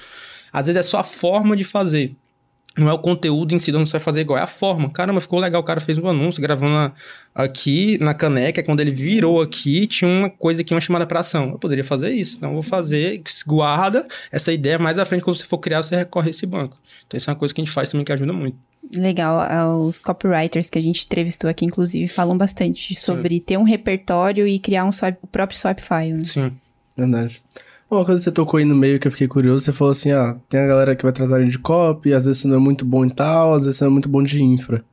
[0.50, 2.16] Às vezes é só a forma de fazer.
[2.78, 4.88] Não é o conteúdo em si, não você vai fazer igual, é a forma.
[4.90, 6.94] Caramba, ficou legal, o cara fez um anúncio gravando
[7.34, 11.50] aqui na caneca, quando ele virou aqui, tinha uma coisa aqui, uma chamada para ação.
[11.50, 15.36] Eu poderia fazer isso, então eu vou fazer, guarda essa ideia mais à frente, quando
[15.36, 16.78] você for criar, você recorre a esse banco.
[17.06, 18.56] Então isso é uma coisa que a gente faz também que ajuda muito.
[18.94, 23.40] Legal, os copywriters que a gente entrevistou aqui, inclusive, falam bastante sobre Sim.
[23.40, 26.14] ter um repertório e criar um swap, o próprio swap file.
[26.14, 26.24] Né?
[26.24, 26.52] Sim.
[26.96, 27.42] Verdade.
[27.90, 30.12] Uma coisa que você tocou aí no meio que eu fiquei curioso, você falou assim,
[30.12, 32.84] ah, tem a galera que vai tratar de copy, às vezes você não é muito
[32.84, 34.84] bom em tal, às vezes você não é muito bom de infra.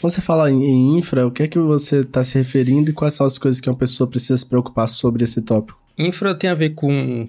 [0.00, 3.14] Quando você fala em, infra, o que é que você está se referindo e quais
[3.14, 5.80] são as coisas que uma pessoa precisa se preocupar sobre esse tópico?
[5.96, 7.26] Infra tem a ver com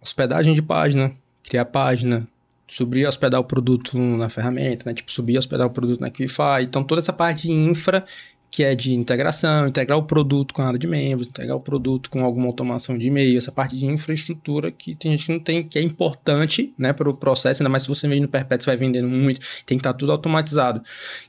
[0.00, 1.10] hospedagem de página,
[1.42, 2.28] criar página,
[2.66, 4.94] subir e hospedar o produto na ferramenta, né?
[4.94, 6.62] Tipo, subir e hospedar o produto na Qify.
[6.62, 8.04] Então, toda essa parte de infra
[8.50, 12.10] que é de integração, integrar o produto com a área de membros, integrar o produto
[12.10, 15.62] com alguma automação de e-mail, essa parte de infraestrutura que tem gente que não tem,
[15.62, 18.70] que é importante, né, para o processo, ainda mais se você vende no perpétuo, você
[18.70, 20.82] vai vendendo muito, tem que estar tá tudo automatizado.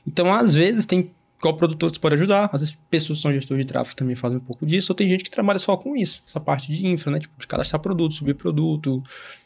[0.06, 1.10] Então, às vezes, tem
[1.40, 2.50] qual produtor você pode ajudar.
[2.52, 5.08] Às vezes, pessoas que são gestores de tráfego também fazem um pouco disso, ou tem
[5.08, 7.20] gente que trabalha só com isso, essa parte de infra, né?
[7.20, 9.02] Tipo, de cadastrar produto, subir produto,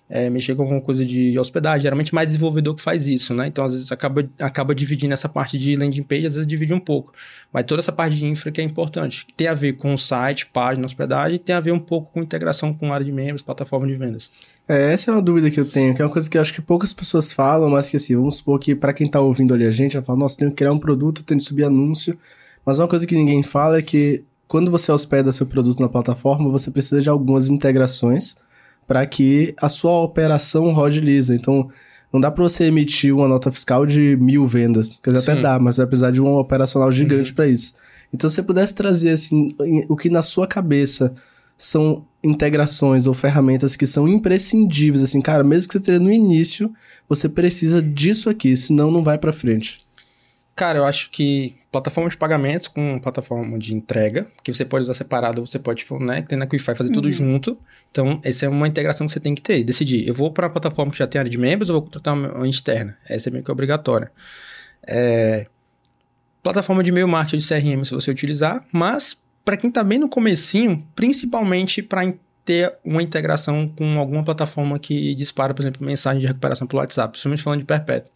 [0.09, 1.83] é, mexer com alguma coisa de hospedagem.
[1.83, 3.47] Geralmente, mais desenvolvedor que faz isso, né?
[3.47, 6.81] Então, às vezes, acaba, acaba dividindo essa parte de landing page, às vezes divide um
[6.81, 7.13] pouco.
[7.53, 9.99] Mas toda essa parte de infra que é importante, que tem a ver com o
[9.99, 13.87] site, página, hospedagem, tem a ver um pouco com integração com área de membros, plataforma
[13.87, 14.31] de vendas.
[14.69, 16.53] É, essa é uma dúvida que eu tenho, que é uma coisa que eu acho
[16.53, 19.67] que poucas pessoas falam, mas que assim, vamos supor que para quem tá ouvindo ali
[19.67, 22.19] a gente, ela fala, nossa, tenho que criar um produto, tenho que subir anúncio,
[22.65, 26.51] mas uma coisa que ninguém fala é que quando você hospeda seu produto na plataforma,
[26.51, 28.37] você precisa de algumas integrações
[28.87, 31.35] para que a sua operação rode lisa.
[31.35, 31.71] Então,
[32.13, 35.01] não dá para você emitir uma nota fiscal de mil vendas.
[35.03, 35.31] Quer dizer, Sim.
[35.31, 37.37] até dá, mas vai precisar de um operacional gigante uhum.
[37.37, 37.75] para isso.
[38.13, 39.55] Então, se você pudesse trazer assim,
[39.89, 41.15] o que na sua cabeça
[41.57, 46.73] são integrações ou ferramentas que são imprescindíveis, assim, cara, mesmo que você tenha no início,
[47.09, 49.81] você precisa disso aqui, senão não vai para frente.
[50.55, 54.93] Cara, eu acho que plataforma de pagamentos com plataforma de entrega, que você pode usar
[54.93, 56.95] separado, você pode, tipo, né, ter na Qify fazer uhum.
[56.95, 57.59] tudo junto.
[57.91, 59.65] Então, essa é uma integração que você tem que ter.
[59.65, 62.15] Decidir, eu vou para a plataforma que já tem área de membros ou vou contratar
[62.15, 62.99] uma externa?
[63.09, 64.13] Essa é meio que obrigatória.
[64.87, 65.47] É...
[66.43, 70.09] Plataforma de e-mail marketing de CRM se você utilizar, mas para quem está bem no
[70.09, 72.13] comecinho, principalmente para
[72.45, 77.13] ter uma integração com alguma plataforma que dispara, por exemplo, mensagem de recuperação pelo WhatsApp,
[77.13, 78.11] principalmente falando de perpétuo.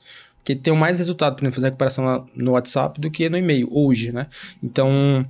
[0.46, 4.28] Porque tem mais resultado para fazer recuperação no WhatsApp do que no e-mail hoje, né?
[4.62, 5.26] Então,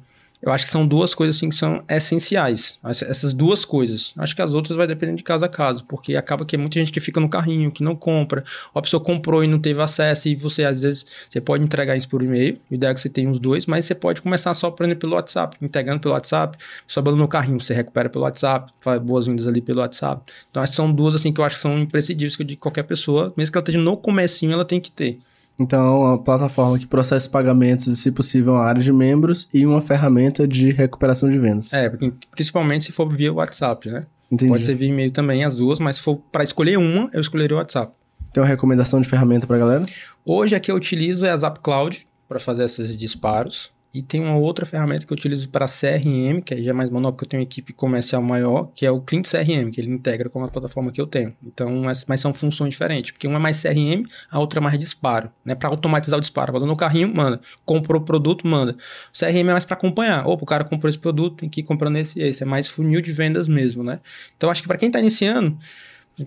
[0.47, 2.79] eu acho que são duas coisas assim que são essenciais.
[2.85, 4.15] Essas duas coisas.
[4.17, 6.79] Acho que as outras vai depender de caso a caso, porque acaba que é muita
[6.79, 9.83] gente que fica no carrinho, que não compra, ou a pessoa comprou e não teve
[9.83, 13.01] acesso, e você às vezes você pode entregar isso por e-mail, o ideal é que
[13.01, 16.57] você tenha os dois, mas você pode começar só por pelo WhatsApp, entregando pelo WhatsApp,
[16.87, 20.33] sobrando no carrinho, você recupera pelo WhatsApp, faz boas-vindas ali pelo WhatsApp.
[20.49, 23.35] Então, acho que são duas assim que eu acho que são imprescindíveis de qualquer pessoa,
[23.37, 25.19] mesmo que ela esteja no comecinho, ela tem que ter.
[25.59, 29.81] Então, uma plataforma que processa pagamentos e, se possível, uma área de membros e uma
[29.81, 31.73] ferramenta de recuperação de vendas.
[31.73, 31.91] É,
[32.31, 34.07] principalmente se for via WhatsApp, né?
[34.31, 34.51] Entendi.
[34.51, 37.57] Pode ser via e-mail também, as duas, mas se for para escolher uma, eu escolheria
[37.57, 37.93] o WhatsApp.
[38.33, 39.87] Tem uma recomendação de ferramenta para galera?
[40.25, 43.71] Hoje a que eu utilizo é a Zap Cloud para fazer esses disparos.
[43.97, 47.15] E tem uma outra ferramenta que eu utilizo para CRM, que já é mais manual,
[47.15, 50.29] porque eu tenho uma equipe comercial maior, que é o Client CRM, que ele integra
[50.29, 51.35] com a plataforma que eu tenho.
[51.43, 54.79] Então, mas, mas são funções diferentes, porque uma é mais CRM, a outra é mais
[54.79, 55.55] disparo, né?
[55.55, 56.53] Para automatizar o disparo.
[56.53, 57.41] Falando no carrinho, manda.
[57.65, 58.73] Comprou o produto, manda.
[58.73, 60.27] O CRM é mais para acompanhar.
[60.27, 62.43] Opa, o cara comprou esse produto, tem que ir comprando esse e esse.
[62.43, 63.99] É mais funil de vendas mesmo, né?
[64.37, 65.57] Então, acho que para quem está iniciando,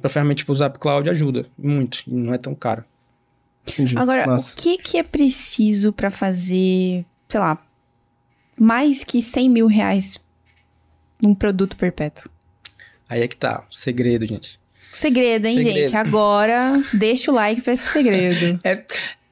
[0.02, 2.84] para ferramenta tipo o Zap Cloud ajuda muito, e não é tão caro.
[3.68, 3.96] Entendi.
[3.96, 4.54] Agora, Nossa.
[4.54, 7.64] o que, que é preciso para fazer sei lá,
[8.60, 10.20] mais que 100 mil reais
[11.22, 12.30] num produto perpétuo.
[13.08, 14.60] Aí é que tá, segredo, gente.
[14.92, 15.80] Segredo, hein, segredo.
[15.80, 15.96] gente?
[15.96, 18.60] Agora, deixa o like pra esse segredo.
[18.66, 18.84] é,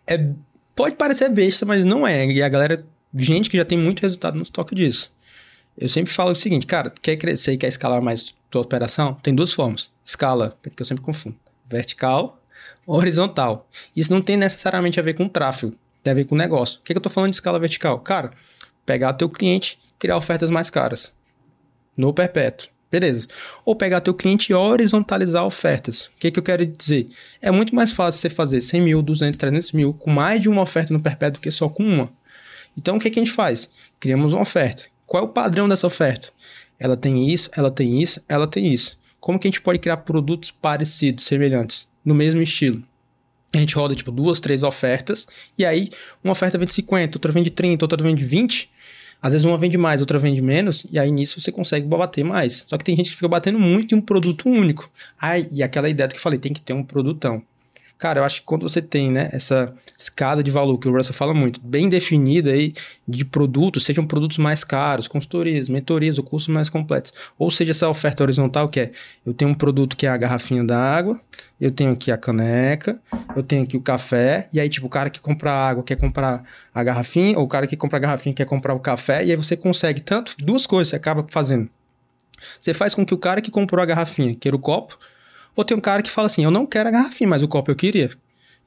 [0.06, 0.30] é,
[0.76, 2.28] pode parecer besta, mas não é.
[2.28, 5.12] E a galera, gente que já tem muito resultado nos toca disso.
[5.76, 9.16] Eu sempre falo o seguinte, cara, quer crescer e quer escalar mais tua operação?
[9.16, 9.92] Tem duas formas.
[10.06, 11.36] Escala, porque eu sempre confundo.
[11.68, 12.40] Vertical,
[12.86, 13.68] horizontal.
[13.96, 15.76] Isso não tem necessariamente a ver com tráfego
[16.08, 16.80] tem a ver com o negócio.
[16.80, 18.00] O que, que eu estou falando de escala vertical?
[18.00, 18.32] Cara,
[18.86, 21.12] pegar teu cliente, criar ofertas mais caras
[21.98, 22.70] no perpétuo.
[22.90, 23.28] Beleza.
[23.66, 26.06] Ou pegar teu cliente e horizontalizar ofertas.
[26.06, 27.10] O que, que eu quero dizer?
[27.42, 30.62] É muito mais fácil você fazer 100 mil, 200, 300 mil com mais de uma
[30.62, 32.10] oferta no perpétuo do que só com uma.
[32.78, 33.70] Então, o que, que a gente faz?
[34.00, 34.84] Criamos uma oferta.
[35.06, 36.30] Qual é o padrão dessa oferta?
[36.80, 38.98] Ela tem isso, ela tem isso, ela tem isso.
[39.20, 42.87] Como que a gente pode criar produtos parecidos, semelhantes, no mesmo estilo?
[43.54, 45.28] A gente roda, tipo, duas, três ofertas.
[45.58, 45.90] E aí,
[46.24, 48.70] uma oferta vende 50, outra vende 30, outra vende 20.
[49.22, 52.66] Às vezes uma vende mais, outra vende menos, e aí nisso você consegue bater mais.
[52.68, 54.92] Só que tem gente que fica batendo muito em um produto único.
[55.20, 57.42] Ai, e aquela ideia que eu falei, tem que ter um produtão.
[57.98, 61.16] Cara, eu acho que quando você tem, né, essa escada de valor que o Russell
[61.16, 62.74] fala muito, bem definida aí
[63.08, 67.12] de produtos, sejam produtos mais caros, consultorias, mentorias ou cursos mais completos.
[67.40, 68.92] Ou seja, essa oferta horizontal que é,
[69.26, 71.20] eu tenho um produto que é a garrafinha d'água,
[71.60, 73.02] eu tenho aqui a caneca,
[73.36, 76.44] eu tenho aqui o café, e aí, tipo, o cara que compra água quer comprar
[76.72, 79.36] a garrafinha, ou o cara que compra a garrafinha quer comprar o café, e aí
[79.36, 81.68] você consegue tanto, duas coisas você acaba fazendo.
[82.60, 85.00] Você faz com que o cara que comprou a garrafinha queira o copo,
[85.58, 87.72] ou tem um cara que fala assim, eu não quero a garrafinha, mas o copo
[87.72, 88.12] eu queria.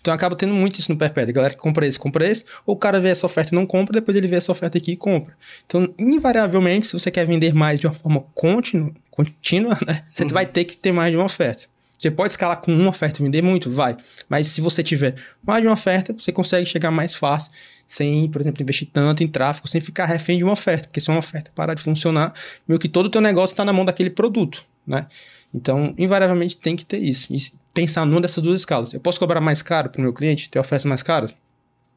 [0.01, 1.31] Então acaba tendo muito isso no perpétuo.
[1.31, 3.65] A galera que compra esse, compra esse, ou o cara vê essa oferta e não
[3.65, 5.37] compra, depois ele vê essa oferta aqui e compra.
[5.67, 10.05] Então, invariavelmente, se você quer vender mais de uma forma contínua, contínua né?
[10.13, 10.31] Você uhum.
[10.31, 11.67] vai ter que ter mais de uma oferta.
[11.97, 13.71] Você pode escalar com uma oferta e vender muito?
[13.71, 13.95] Vai.
[14.27, 15.15] Mas se você tiver
[15.47, 17.53] mais de uma oferta, você consegue chegar mais fácil,
[17.87, 20.89] sem, por exemplo, investir tanto em tráfego, sem ficar refém de uma oferta.
[20.89, 22.33] Porque se uma oferta parar de funcionar,
[22.67, 25.07] meio que todo o teu negócio está na mão daquele produto, né?
[25.55, 27.33] Então, invariavelmente tem que ter isso.
[27.33, 27.39] E
[27.73, 28.93] pensar numa dessas duas escalas.
[28.93, 31.35] Eu posso cobrar mais caro para o meu cliente, ter ofertas mais caras?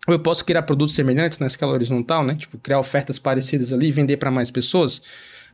[0.08, 2.36] Ou eu posso criar produtos semelhantes na escala horizontal, né?
[2.36, 5.02] Tipo, criar ofertas parecidas ali e vender para mais pessoas?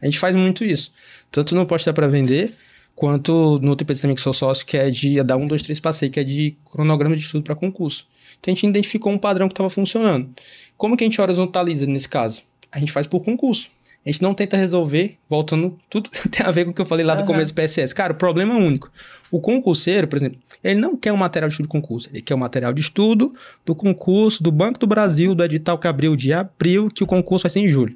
[0.02, 0.92] A gente faz muito isso.
[1.32, 2.56] Tanto no Posta para Vender,
[2.96, 6.10] quanto no outro também que sou sócio, que é de dar um, dois, três passei,
[6.10, 8.08] que é de cronograma de estudo para concurso.
[8.40, 10.30] Então a gente identificou um padrão que estava funcionando.
[10.78, 12.42] Como que a gente horizontaliza nesse caso?
[12.72, 13.70] A gente faz por concurso.
[14.06, 17.06] A gente não tenta resolver, voltando, tudo tem a ver com o que eu falei
[17.06, 17.94] lá do começo do PSS.
[17.94, 18.92] Cara, o problema é único.
[19.30, 22.34] O concurseiro, por exemplo, ele não quer um material de estudo de concurso, ele quer
[22.34, 23.32] um material de estudo
[23.66, 27.44] do concurso do Banco do Brasil, do edital que abriu de abril, que o concurso
[27.44, 27.96] vai ser em julho.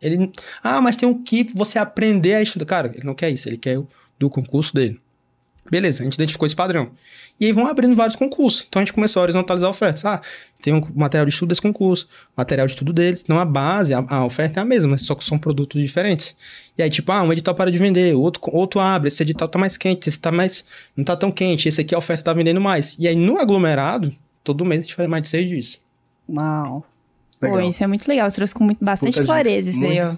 [0.00, 0.30] Ele,
[0.62, 2.64] ah, mas tem um que você aprender a estudar.
[2.64, 5.00] Cara, ele não quer isso, ele quer o do concurso dele.
[5.70, 6.90] Beleza, a gente identificou esse padrão.
[7.40, 8.64] E aí vão abrindo vários concursos.
[8.68, 10.04] Então a gente começou a horizontalizar ofertas.
[10.04, 10.20] Ah,
[10.62, 12.06] tem um material de estudo desse concurso,
[12.36, 13.24] material de estudo deles.
[13.28, 16.34] Não a base, a, a, oferta é a mesma, só que são produtos diferentes.
[16.76, 19.58] E aí, tipo, ah, um edital para de vender, outro, outro abre, esse edital tá
[19.58, 20.64] mais quente, esse tá mais.
[20.96, 22.96] não tá tão quente, esse aqui a oferta tá vendendo mais.
[22.98, 25.80] E aí, no aglomerado, todo mês a gente faz mais de seis dias.
[26.28, 26.84] Uau.
[27.40, 27.58] Legal.
[27.58, 28.30] Pô, isso é muito legal.
[28.30, 30.14] Você trouxe com muito, bastante Puta clareza isso aí, ó.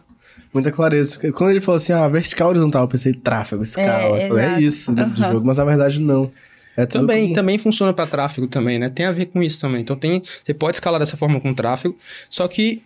[0.52, 1.18] Muita clareza.
[1.32, 4.18] Quando ele falou assim, ah, vertical horizontal, eu pensei, tráfego, escala.
[4.18, 5.08] É, falei, é isso uhum.
[5.08, 6.30] do jogo, mas na verdade não.
[6.76, 7.34] É também, como...
[7.34, 8.90] também funciona para tráfego também, né?
[8.90, 9.80] Tem a ver com isso também.
[9.80, 11.96] Então tem, você pode escalar dessa forma com tráfego,
[12.28, 12.82] só que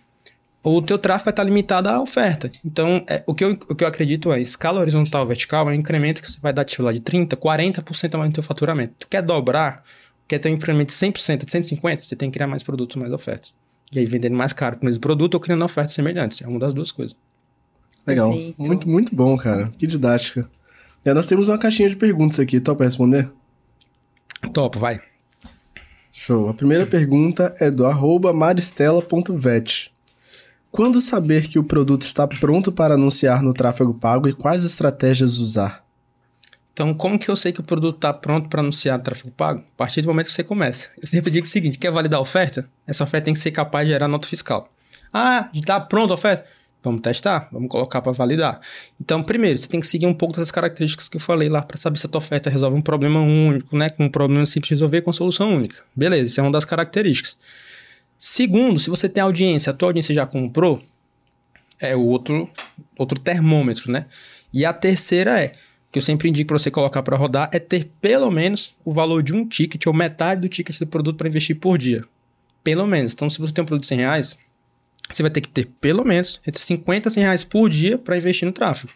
[0.63, 2.51] o teu tráfego vai estar limitado à oferta.
[2.63, 5.75] Então, é, o, que eu, o que eu acredito é, escala horizontal, vertical, é um
[5.75, 8.93] incremento que você vai dar, tipo, lá de 30%, 40% a mais no teu faturamento.
[8.99, 9.83] Tu quer dobrar,
[10.27, 13.11] quer ter um incremento de 100%, de 150%, você tem que criar mais produtos, mais
[13.11, 13.53] ofertas.
[13.91, 16.41] E aí, vendendo mais caro com o mesmo produto ou criando ofertas semelhantes.
[16.41, 17.15] É uma das duas coisas.
[18.05, 18.31] Legal.
[18.31, 18.67] Perfeito.
[18.67, 19.71] Muito, muito bom, cara.
[19.77, 20.49] Que didática.
[21.05, 22.59] E nós temos uma caixinha de perguntas aqui.
[22.59, 23.29] Topa responder?
[24.53, 25.01] Top, vai.
[26.11, 26.49] Show.
[26.49, 29.91] A primeira pergunta é do arroba maristela.vet.
[30.69, 35.37] Quando saber que o produto está pronto para anunciar no tráfego pago e quais estratégias
[35.37, 35.83] usar?
[36.73, 39.59] Então, como que eu sei que o produto está pronto para anunciar no tráfego pago?
[39.59, 40.89] A partir do momento que você começa.
[41.01, 42.69] Eu sempre digo o seguinte: quer validar a oferta?
[42.87, 44.69] Essa oferta tem que ser capaz de gerar nota fiscal.
[45.13, 46.45] Ah, está pronto a oferta?
[46.83, 48.59] Vamos testar, vamos colocar para validar.
[48.99, 51.77] Então, primeiro, você tem que seguir um pouco dessas características que eu falei lá para
[51.77, 53.89] saber se a tua oferta resolve um problema único, né?
[53.89, 55.83] Com um problema simples de resolver com solução única.
[55.95, 57.37] Beleza, isso é uma das características.
[58.17, 60.81] Segundo, se você tem audiência, a tua audiência já comprou,
[61.79, 62.49] é o outro,
[62.97, 64.05] outro termômetro, né?
[64.53, 65.53] E a terceira é,
[65.91, 69.21] que eu sempre indico para você colocar para rodar, é ter pelo menos o valor
[69.21, 72.03] de um ticket ou metade do ticket do produto para investir por dia.
[72.63, 73.13] Pelo menos.
[73.13, 74.37] Então, se você tem um produto de 100 reais,
[75.15, 78.17] você vai ter que ter pelo menos entre 50 e 100 reais por dia para
[78.17, 78.91] investir no tráfego.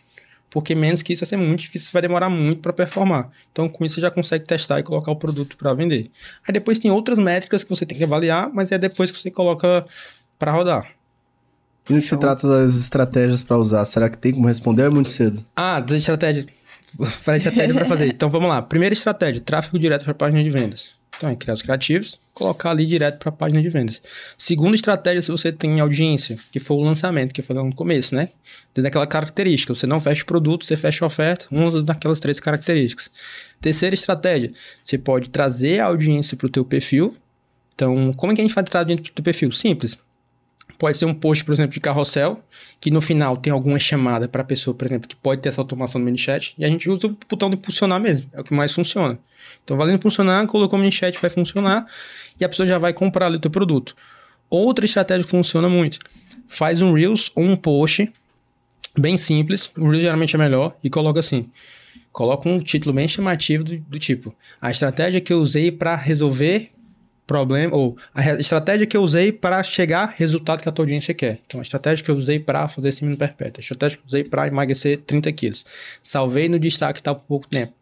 [0.50, 3.30] Porque menos que isso vai ser muito difícil, vai demorar muito para performar.
[3.52, 6.10] Então, com isso, você já consegue testar e colocar o produto para vender.
[6.48, 9.30] Aí depois tem outras métricas que você tem que avaliar, mas é depois que você
[9.30, 9.86] coloca
[10.40, 10.90] para rodar.
[11.84, 15.10] Então, se trata das estratégias para usar, será que tem como responder ou é muito
[15.10, 15.44] cedo?
[15.56, 16.46] Ah, das estratégias.
[17.22, 18.08] Falei estratégia para fazer.
[18.16, 18.62] Então vamos lá.
[18.62, 20.94] Primeira estratégia: tráfego direto para a página de vendas.
[21.18, 24.02] Então, é criar os criativos, colocar ali direto para a página de vendas.
[24.38, 28.30] Segunda estratégia, se você tem audiência, que foi o lançamento, que foi no começo, né?
[28.74, 29.74] Dentro daquela característica.
[29.74, 33.10] Você não fecha o produto, você fecha a oferta, uma daquelas três características.
[33.62, 34.52] Terceira estratégia,
[34.84, 37.16] você pode trazer a audiência para o teu perfil.
[37.74, 39.52] Então, como é que a gente vai trazer dentro do perfil?
[39.52, 39.98] Simples.
[40.78, 42.44] Pode ser um post, por exemplo, de carrossel,
[42.82, 45.62] que no final tem alguma chamada para a pessoa, por exemplo, que pode ter essa
[45.62, 48.54] automação no chat e a gente usa o botão de impulsionar mesmo, é o que
[48.54, 49.18] mais funciona.
[49.64, 51.86] Então, valendo impulsionar, colocou o chat vai funcionar
[52.40, 53.96] e a pessoa já vai comprar ali o teu produto.
[54.50, 56.00] Outra estratégia que funciona muito,
[56.48, 58.12] faz um Reels ou um post
[58.98, 61.50] bem simples, o Reels geralmente é melhor, e coloca assim,
[62.12, 66.72] coloca um título bem chamativo do, do tipo: a estratégia que eu usei para resolver
[67.26, 71.40] problema, ou a estratégia que eu usei para chegar resultado que a tua audiência quer.
[71.46, 74.08] Então, a estratégia que eu usei para fazer esse mínimo perpétuo, a estratégia que eu
[74.08, 75.66] usei para emagrecer 30 quilos.
[76.04, 77.74] Salvei no destaque tá por pouco tempo.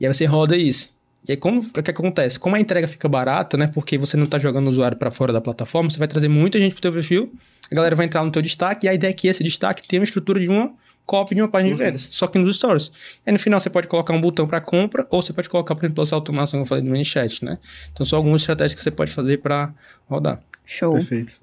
[0.00, 0.92] E aí você roda isso.
[1.28, 2.38] E aí, como, o que, que acontece?
[2.38, 3.66] Como a entrega fica barata, né?
[3.66, 6.58] Porque você não está jogando o usuário para fora da plataforma, você vai trazer muita
[6.58, 7.32] gente pro teu perfil,
[7.70, 10.00] a galera vai entrar no teu destaque, e a ideia é que esse destaque tenha
[10.00, 10.74] uma estrutura de uma
[11.10, 11.76] copy de uma página uhum.
[11.76, 12.92] de vendas, só que nos stories.
[13.26, 15.84] Aí no final você pode colocar um botão para compra, ou você pode colocar, por
[15.84, 17.58] exemplo, essa automação que eu falei no chat, né?
[17.92, 19.74] Então são algumas estratégias que você pode fazer para
[20.08, 20.40] rodar.
[20.64, 20.92] Show.
[20.92, 21.40] Perfeito.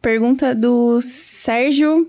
[0.00, 2.08] Pergunta do Sérgio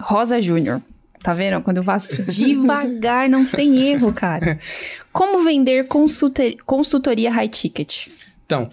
[0.00, 0.82] Rosa Júnior.
[1.22, 1.62] Tá vendo?
[1.62, 4.58] Quando eu faço devagar, não tem erro, cara.
[5.12, 8.08] Como vender consultoria, consultoria high ticket?
[8.44, 8.70] Então,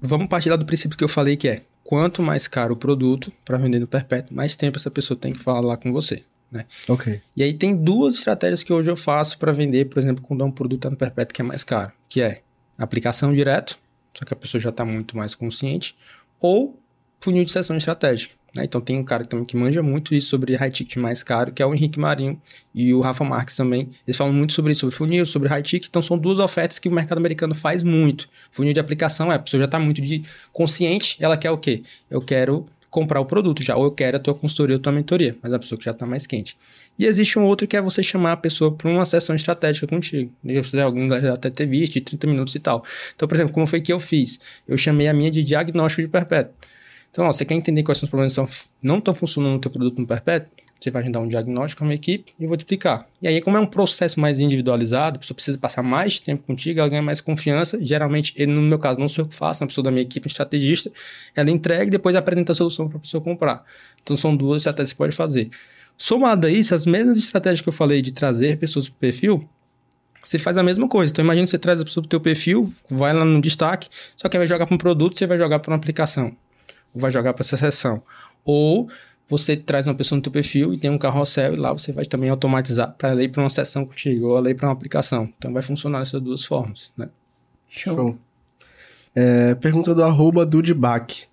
[0.00, 3.30] vamos partir lá do princípio que eu falei que é quanto mais caro o produto
[3.44, 6.24] para vender no perpétuo, mais tempo essa pessoa tem que falar com você.
[6.50, 6.64] Né?
[6.88, 7.20] Ok.
[7.36, 10.46] E aí tem duas estratégias que hoje eu faço para vender, por exemplo, quando é
[10.46, 12.40] um produto no perpétuo que é mais caro, que é
[12.78, 13.78] aplicação direto,
[14.16, 15.94] só que a pessoa já está muito mais consciente,
[16.40, 16.78] ou
[17.20, 18.34] funil de sessão estratégica.
[18.54, 18.64] Né?
[18.64, 21.62] Então tem um cara também que manja muito isso sobre high ticket mais caro, que
[21.62, 22.40] é o Henrique Marinho
[22.74, 23.90] e o Rafa Marques também.
[24.06, 25.88] Eles falam muito sobre isso, sobre funil, sobre high ticket.
[25.88, 28.28] Então são duas ofertas que o mercado americano faz muito.
[28.50, 31.82] Funil de aplicação é, a pessoa já está muito de consciente, ela quer o quê?
[32.10, 34.92] Eu quero comprar o produto já, ou eu quero a tua consultoria ou a tua
[34.92, 36.56] mentoria, mas a pessoa que já está mais quente.
[36.96, 40.32] E existe um outro que é você chamar a pessoa para uma sessão estratégica contigo.
[40.80, 42.84] Alguns já até ter visto, de 30 minutos e tal.
[43.16, 44.38] Então, por exemplo, como foi que eu fiz?
[44.68, 46.54] Eu chamei a minha de diagnóstico de perpétuo.
[47.14, 49.70] Então, ó, você quer entender quais são os problemas que não estão funcionando no teu
[49.70, 50.50] produto no perpétuo?
[50.80, 53.06] Você vai dar um diagnóstico com uma equipe e eu vou te explicar.
[53.22, 56.80] E aí, como é um processo mais individualizado, a pessoa precisa passar mais tempo contigo,
[56.80, 57.78] ela ganha mais confiança.
[57.80, 60.02] Geralmente, ele, no meu caso, não sou eu que faço, é uma pessoa da minha
[60.02, 60.90] equipe, um estrategista.
[61.36, 63.64] Ela entrega e depois apresenta a solução para a pessoa comprar.
[64.02, 65.50] Então, são duas estratégias que você pode fazer.
[65.96, 69.48] Somado a isso, as mesmas estratégias que eu falei de trazer pessoas para o perfil,
[70.20, 71.12] você faz a mesma coisa.
[71.12, 74.28] Então, imagina você traz a pessoa para o teu perfil, vai lá no destaque, só
[74.28, 76.36] que de jogar para um produto, você vai jogar para uma aplicação
[76.94, 78.02] vai jogar para essa sessão.
[78.44, 78.88] Ou
[79.28, 82.04] você traz uma pessoa no teu perfil e tem um carrossel e lá você vai
[82.04, 85.32] também automatizar para ir para uma sessão contigo ou ir para uma aplicação.
[85.38, 87.08] Então vai funcionar dessas duas formas, né?
[87.68, 87.94] Show.
[87.94, 88.18] Show.
[89.14, 91.26] É, pergunta do arroba Dudback.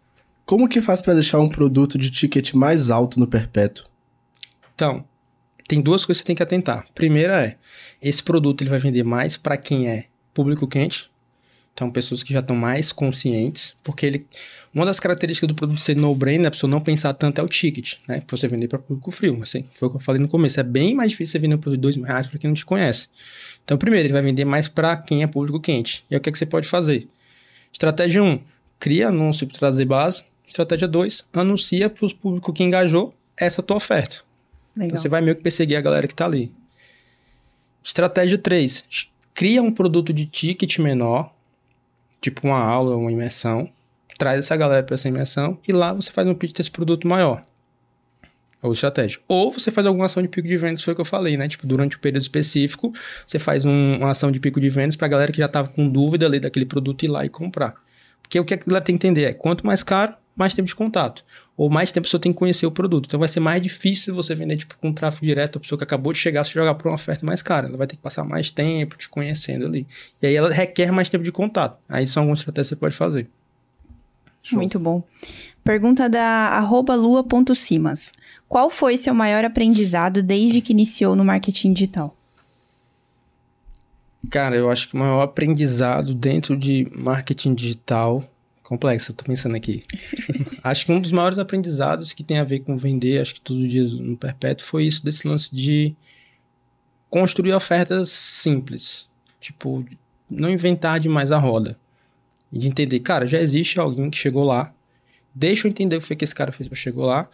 [0.45, 3.85] Como que faz para deixar um produto de ticket mais alto no perpétuo?
[4.73, 5.03] Então,
[5.67, 6.85] tem duas coisas que você tem que atentar.
[6.95, 7.57] Primeira é,
[8.01, 11.10] esse produto ele vai vender mais para quem é público quente,
[11.73, 14.27] então, pessoas que já estão mais conscientes, porque ele,
[14.73, 17.95] uma das características do produto ser no-brainer, a pessoa não pensar tanto é o ticket,
[18.07, 18.21] né?
[18.21, 20.63] Pra você vender para público frio, assim, foi o que eu falei no começo, é
[20.63, 22.65] bem mais difícil você vender um produto de dois mil reais para quem não te
[22.65, 23.07] conhece.
[23.63, 26.05] Então, primeiro, ele vai vender mais para quem é público quente.
[26.09, 27.07] E aí, o que, é que você pode fazer?
[27.71, 28.39] Estratégia 1, um,
[28.79, 30.25] cria anúncio para trazer base.
[30.45, 34.17] Estratégia 2, anuncia para os públicos que engajou essa tua oferta.
[34.75, 34.89] Legal.
[34.89, 36.51] Então, você vai meio que perseguir a galera que está ali.
[37.83, 38.83] Estratégia 3,
[39.33, 41.33] cria um produto de ticket menor,
[42.21, 43.69] tipo uma aula, uma imersão,
[44.17, 47.41] traz essa galera para essa imersão e lá você faz um pitch desse produto maior.
[48.61, 49.19] Ou estratégia.
[49.27, 51.47] Ou você faz alguma ação de pico de vendas, foi o que eu falei, né?
[51.47, 52.93] Tipo, durante um período específico,
[53.25, 55.67] você faz um, uma ação de pico de vendas para a galera que já estava
[55.67, 57.73] com dúvida ali daquele produto ir lá e comprar.
[58.21, 60.75] Porque o que a galera tem que entender é, quanto mais caro, mais tempo de
[60.75, 61.25] contato.
[61.61, 63.05] Ou mais tempo a pessoa tem que conhecer o produto.
[63.05, 66.11] Então vai ser mais difícil você vender tipo, com tráfego direto, a pessoa que acabou
[66.11, 67.67] de chegar, se jogar por uma oferta mais cara.
[67.67, 69.85] Ela vai ter que passar mais tempo te conhecendo ali.
[70.19, 71.77] E aí ela requer mais tempo de contato.
[71.87, 73.29] Aí são algumas estratégias que você pode fazer.
[74.41, 74.57] Show.
[74.57, 75.03] Muito bom.
[75.63, 78.11] Pergunta da lua.simas.
[78.49, 82.17] Qual foi seu maior aprendizado desde que iniciou no marketing digital?
[84.31, 88.23] Cara, eu acho que o maior aprendizado dentro de marketing digital
[88.71, 89.83] complexa, tô pensando aqui.
[90.63, 93.63] acho que um dos maiores aprendizados que tem a ver com vender, acho que todos
[93.63, 95.93] os dias no Perpétuo, foi isso desse lance de
[97.09, 99.09] construir ofertas simples.
[99.41, 99.85] Tipo,
[100.29, 101.77] não inventar demais a roda.
[102.49, 104.73] E de entender, cara, já existe alguém que chegou lá,
[105.35, 107.29] deixa eu entender o que foi que esse cara fez para chegar lá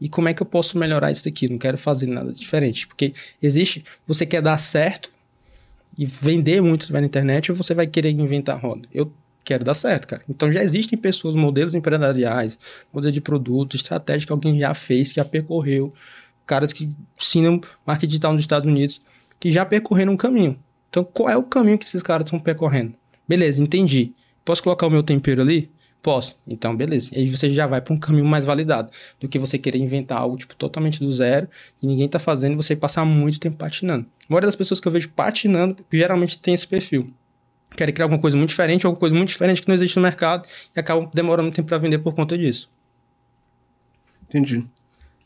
[0.00, 1.46] e como é que eu posso melhorar isso daqui.
[1.46, 2.86] Não quero fazer nada diferente.
[2.86, 3.12] Porque
[3.42, 5.10] existe, você quer dar certo
[5.98, 8.88] e vender muito na internet ou você vai querer inventar roda.
[8.90, 9.12] Eu
[9.50, 10.22] quero dar certo, cara.
[10.28, 12.56] Então já existem pessoas, modelos empresariais,
[12.92, 15.92] modelo de produto, estratégia que alguém já fez, que já percorreu,
[16.46, 16.88] caras que
[17.20, 19.00] ensinam marketing digital nos Estados Unidos,
[19.40, 20.56] que já percorreram um caminho.
[20.88, 22.94] Então qual é o caminho que esses caras estão percorrendo?
[23.26, 24.12] Beleza, entendi.
[24.44, 25.68] Posso colocar o meu tempero ali?
[26.00, 26.36] Posso.
[26.48, 27.10] Então, beleza.
[27.14, 28.90] Aí você já vai para um caminho mais validado
[29.20, 31.46] do que você querer inventar algo tipo totalmente do zero
[31.82, 34.06] e ninguém tá fazendo você passar muito tempo patinando.
[34.28, 37.12] A maioria das pessoas que eu vejo patinando geralmente tem esse perfil
[37.76, 40.46] querem criar alguma coisa muito diferente, alguma coisa muito diferente que não existe no mercado
[40.74, 42.70] e acabam demorando tempo para vender por conta disso.
[44.24, 44.66] Entendi.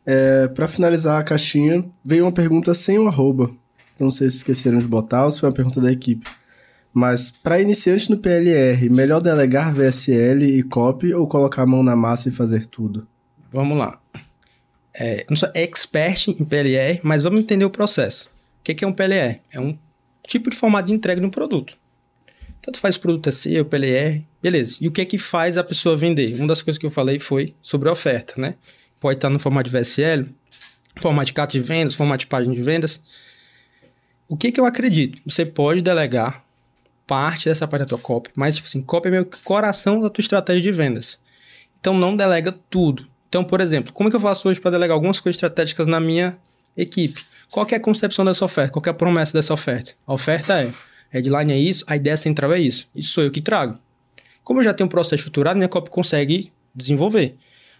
[0.07, 3.51] É, para finalizar a caixinha, veio uma pergunta sem o um arroba.
[3.99, 6.29] Não sei se esqueceram de botar ou se foi uma pergunta da equipe.
[6.93, 11.97] Mas, para iniciante no PLR, melhor delegar VSL e copy ou colocar a mão na
[11.97, 13.07] massa e fazer tudo?
[13.51, 13.99] Vamos lá.
[14.97, 18.31] É, não sou expert em PLR, mas vamos entender o processo.
[18.61, 19.41] O que é um PLR?
[19.51, 19.77] É um
[20.25, 21.77] tipo de formato de entrega de um produto.
[22.65, 24.77] Tanto faz produto assim, o PLR, beleza.
[24.81, 26.35] E o que é que faz a pessoa vender?
[26.39, 28.55] Uma das coisas que eu falei foi sobre oferta, né?
[28.99, 30.35] Pode estar no formato de VSL,
[30.97, 33.03] formato de carta de vendas, formato de página de vendas.
[34.27, 35.21] O que que eu acredito?
[35.27, 36.43] Você pode delegar
[37.07, 40.09] parte dessa parte da tua copy, mas, tipo assim, copy é meio que coração da
[40.09, 41.19] tua estratégia de vendas.
[41.79, 43.07] Então, não delega tudo.
[43.29, 46.01] Então, por exemplo, como é que eu faço hoje para delegar algumas coisas estratégicas na
[46.01, 46.39] minha
[46.75, 47.23] equipe?
[47.51, 48.73] Qual é a concepção dessa oferta?
[48.73, 49.93] Qual é a promessa dessa oferta?
[50.07, 50.73] A oferta é,
[51.15, 52.89] headline é isso, a ideia central é isso.
[52.95, 53.79] Isso sou eu que trago.
[54.43, 57.37] Como eu já tenho um processo estruturado, minha copy consegue desenvolver.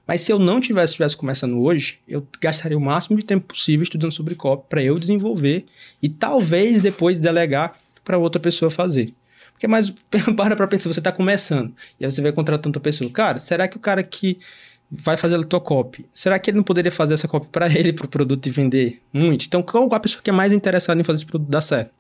[0.07, 3.83] Mas se eu não tivesse, estivesse começando hoje, eu gastaria o máximo de tempo possível
[3.83, 5.65] estudando sobre copy para eu desenvolver
[6.03, 7.75] e talvez depois delegar
[8.05, 9.13] para outra pessoa fazer.
[9.53, 9.91] Porque mais
[10.37, 13.11] para para pensar, você está começando e aí você vai contratar outra pessoa.
[13.11, 14.39] Cara, será que o cara que
[14.91, 17.93] vai fazer a tua copy, será que ele não poderia fazer essa copy para ele,
[17.93, 19.47] para o produto e vender muito?
[19.47, 21.91] Então, qual a pessoa que é mais interessada em fazer esse produto dar certo?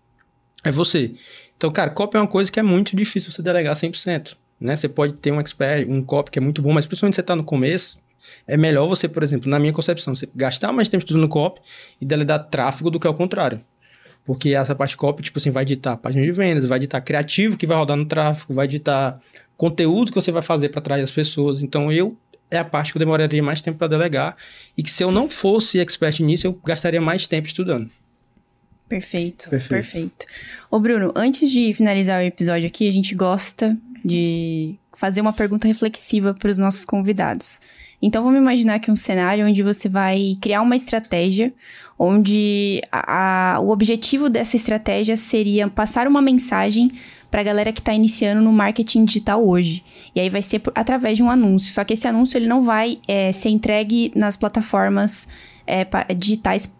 [0.64, 1.12] É você.
[1.56, 4.36] Então, cara, copy é uma coisa que é muito difícil você delegar 100%.
[4.60, 4.74] Né?
[4.74, 7.36] Você pode ter um expert, um copy que é muito bom, mas principalmente você está
[7.36, 7.98] no começo,
[8.46, 11.60] é melhor você, por exemplo, na minha concepção, você gastar mais tempo estudando copy
[12.00, 13.60] e delegar tráfego do que ao contrário.
[14.24, 17.66] Porque essa parte copy, tipo assim, vai editar página de vendas, vai editar criativo que
[17.66, 19.20] vai rodar no tráfego, vai editar
[19.56, 21.62] conteúdo que você vai fazer para atrair as pessoas.
[21.62, 22.16] Então, eu
[22.50, 24.36] é a parte que eu demoraria mais tempo para delegar
[24.76, 27.90] e que se eu não fosse expert nisso, eu gastaria mais tempo estudando.
[28.88, 29.70] Perfeito, perfeito.
[29.70, 30.26] perfeito.
[30.70, 35.66] Ô Bruno, antes de finalizar o episódio aqui, a gente gosta de fazer uma pergunta
[35.66, 37.60] reflexiva para os nossos convidados.
[38.02, 41.52] Então vamos imaginar aqui um cenário onde você vai criar uma estratégia
[41.98, 46.90] onde a, a, o objetivo dessa estratégia seria passar uma mensagem
[47.30, 49.84] para a galera que está iniciando no marketing digital hoje.
[50.14, 51.72] E aí vai ser por, através de um anúncio.
[51.72, 55.26] Só que esse anúncio ele não vai é, ser entregue nas plataformas
[55.66, 56.74] é, digitais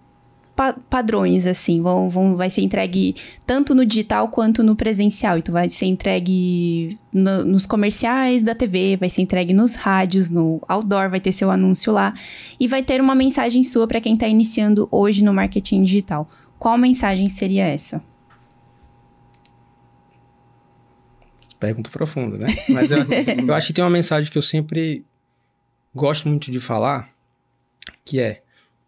[0.55, 1.83] pa padrões, assim.
[1.83, 3.15] Vão, vão, vai ser entregue
[3.47, 5.39] tanto no digital quanto no presencial.
[5.39, 10.61] Então, vai ser entregue no, nos comerciais da TV, vai ser entregue nos rádios, no
[10.69, 12.15] outdoor, vai ter seu anúncio lá.
[12.59, 16.29] E vai ter uma mensagem sua para quem está iniciando hoje no marketing digital.
[16.59, 18.03] Qual mensagem seria essa?
[21.59, 22.47] Pergunta profunda, né?
[22.69, 22.99] Mas eu,
[23.47, 25.05] eu acho que tem uma mensagem que eu sempre
[25.95, 27.11] gosto muito de falar,
[28.05, 28.44] que é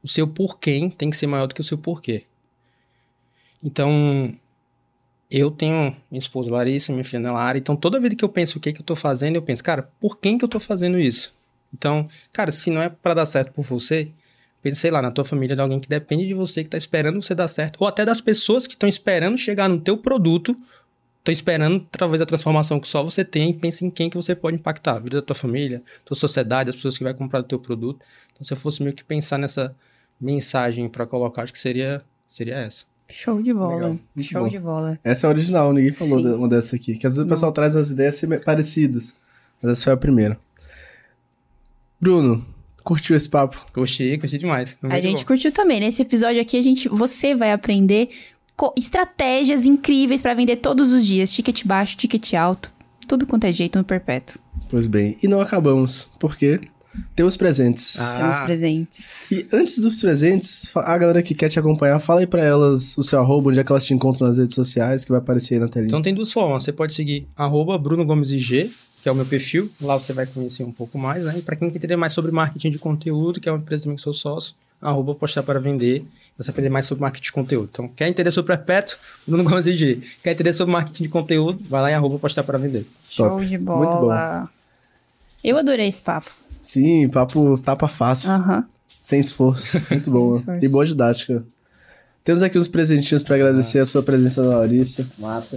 [0.06, 2.22] o seu porquê tem que ser maior do que o seu porquê.
[3.60, 4.32] Então,
[5.28, 8.60] eu tenho minha esposa Larissa, minha filha Lara, então toda vez que eu penso o
[8.60, 11.34] que, que eu tô fazendo, eu penso, cara, por quem que eu tô fazendo isso?
[11.74, 14.08] Então, cara, se não é para dar certo por você,
[14.62, 17.20] pense, sei lá, na tua família de alguém que depende de você, que tá esperando
[17.20, 20.56] você dar certo, ou até das pessoas que estão esperando chegar no teu produto,
[21.18, 24.56] estão esperando através da transformação que só você tem, pense em quem que você pode
[24.56, 27.58] impactar, a vida da tua família, tua sociedade, as pessoas que vai comprar o teu
[27.58, 28.00] produto.
[28.32, 29.74] Então, se eu fosse meio que pensar nessa
[30.20, 32.84] mensagem para colocar, acho que seria, seria essa.
[33.08, 33.96] Show de bola.
[34.18, 34.48] Show bom.
[34.48, 34.98] de bola.
[35.04, 36.32] Essa é a original, ninguém falou Sim.
[36.32, 36.96] uma dessa aqui.
[36.96, 37.26] Que às vezes Não.
[37.26, 39.14] o pessoal traz as ideias parecidas.
[39.62, 40.38] Mas essa foi a primeira.
[42.00, 42.44] Bruno,
[42.82, 43.64] curtiu esse papo?
[43.72, 44.76] Curti, curti demais.
[44.82, 45.26] a gente bom.
[45.26, 45.80] curtiu também.
[45.80, 48.08] Nesse episódio aqui, a gente, você vai aprender
[48.76, 51.32] estratégias incríveis para vender todos os dias.
[51.32, 52.72] Ticket baixo, ticket alto.
[53.06, 54.40] Tudo quanto é jeito no perpétuo.
[54.68, 56.10] Pois bem, e não acabamos.
[56.18, 56.60] Por quê?
[57.14, 58.00] Temos presentes.
[58.00, 58.16] Ah.
[58.18, 59.30] Temos presentes.
[59.30, 63.02] E antes dos presentes, a galera que quer te acompanhar, fala aí pra elas o
[63.02, 65.60] seu arroba, onde é que elas te encontram nas redes sociais, que vai aparecer aí
[65.60, 65.88] na telinha.
[65.88, 66.62] Então tem duas formas.
[66.62, 68.70] Você pode seguir arroba Bruno Gomes IG,
[69.02, 69.70] que é o meu perfil.
[69.80, 71.34] Lá você vai conhecer um pouco mais, né?
[71.38, 73.90] E pra quem quer entender mais sobre marketing de conteúdo, que é uma empresa que
[73.90, 76.04] eu sou sócio, arroba postar para vender.
[76.36, 77.68] Você aprender mais sobre marketing de conteúdo.
[77.72, 78.98] Então, quer entender sobre perpétuo?
[79.26, 80.02] Bruno Gomes IG.
[80.22, 81.64] Quer entender sobre marketing de conteúdo?
[81.68, 82.86] Vai lá em arroba postar para vender.
[83.08, 83.46] Show Top.
[83.46, 83.78] de bola.
[83.78, 84.48] Muito bom.
[85.42, 86.30] Eu adorei esse papo.
[86.66, 88.30] Sim, papo tapa fácil.
[89.00, 89.80] Sem esforço.
[89.88, 90.42] Muito bom.
[90.60, 91.44] e boa didática.
[92.24, 93.82] Temos aqui uns presentinhos para agradecer ah.
[93.82, 95.06] a sua presença da Larissa.
[95.16, 95.56] Mata.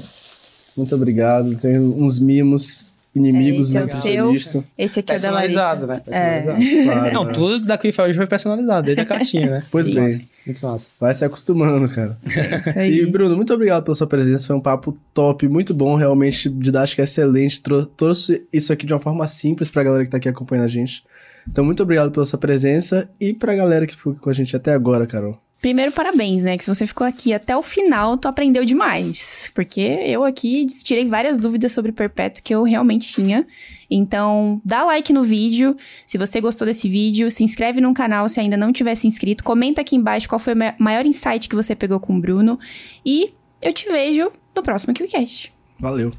[0.77, 1.55] Muito obrigado.
[1.55, 5.75] Tem uns mimos inimigos é, esse é o seu, Esse aqui é da Larissa.
[5.87, 5.99] Né?
[5.99, 6.83] Personalizado, é.
[6.83, 7.33] Claro, não, né?
[7.33, 9.63] tudo da Quick hoje foi personalizado, desde a caixinha, né?
[9.71, 9.95] pois Sim.
[9.95, 10.29] bem.
[10.49, 10.95] Muito massa.
[10.99, 12.17] Vai se acostumando, cara.
[12.25, 13.01] É isso aí.
[13.01, 14.47] E, Bruno, muito obrigado pela sua presença.
[14.47, 17.61] Foi um papo top, muito bom, realmente, didática excelente.
[17.61, 20.69] Trou trouxe isso aqui de uma forma simples pra galera que tá aqui acompanhando a
[20.69, 21.03] gente.
[21.47, 24.73] Então, muito obrigado pela sua presença e pra galera que ficou com a gente até
[24.73, 25.39] agora, Carol.
[25.61, 26.57] Primeiro, parabéns, né?
[26.57, 29.51] Que se você ficou aqui até o final, tu aprendeu demais.
[29.53, 33.45] Porque eu aqui tirei várias dúvidas sobre Perpétuo que eu realmente tinha.
[33.91, 35.75] Então, dá like no vídeo.
[36.07, 39.43] Se você gostou desse vídeo, se inscreve no canal se ainda não tiver se inscrito.
[39.43, 42.57] Comenta aqui embaixo qual foi o maior insight que você pegou com o Bruno.
[43.05, 45.53] E eu te vejo no próximo KiwiCast.
[45.77, 46.13] Valeu.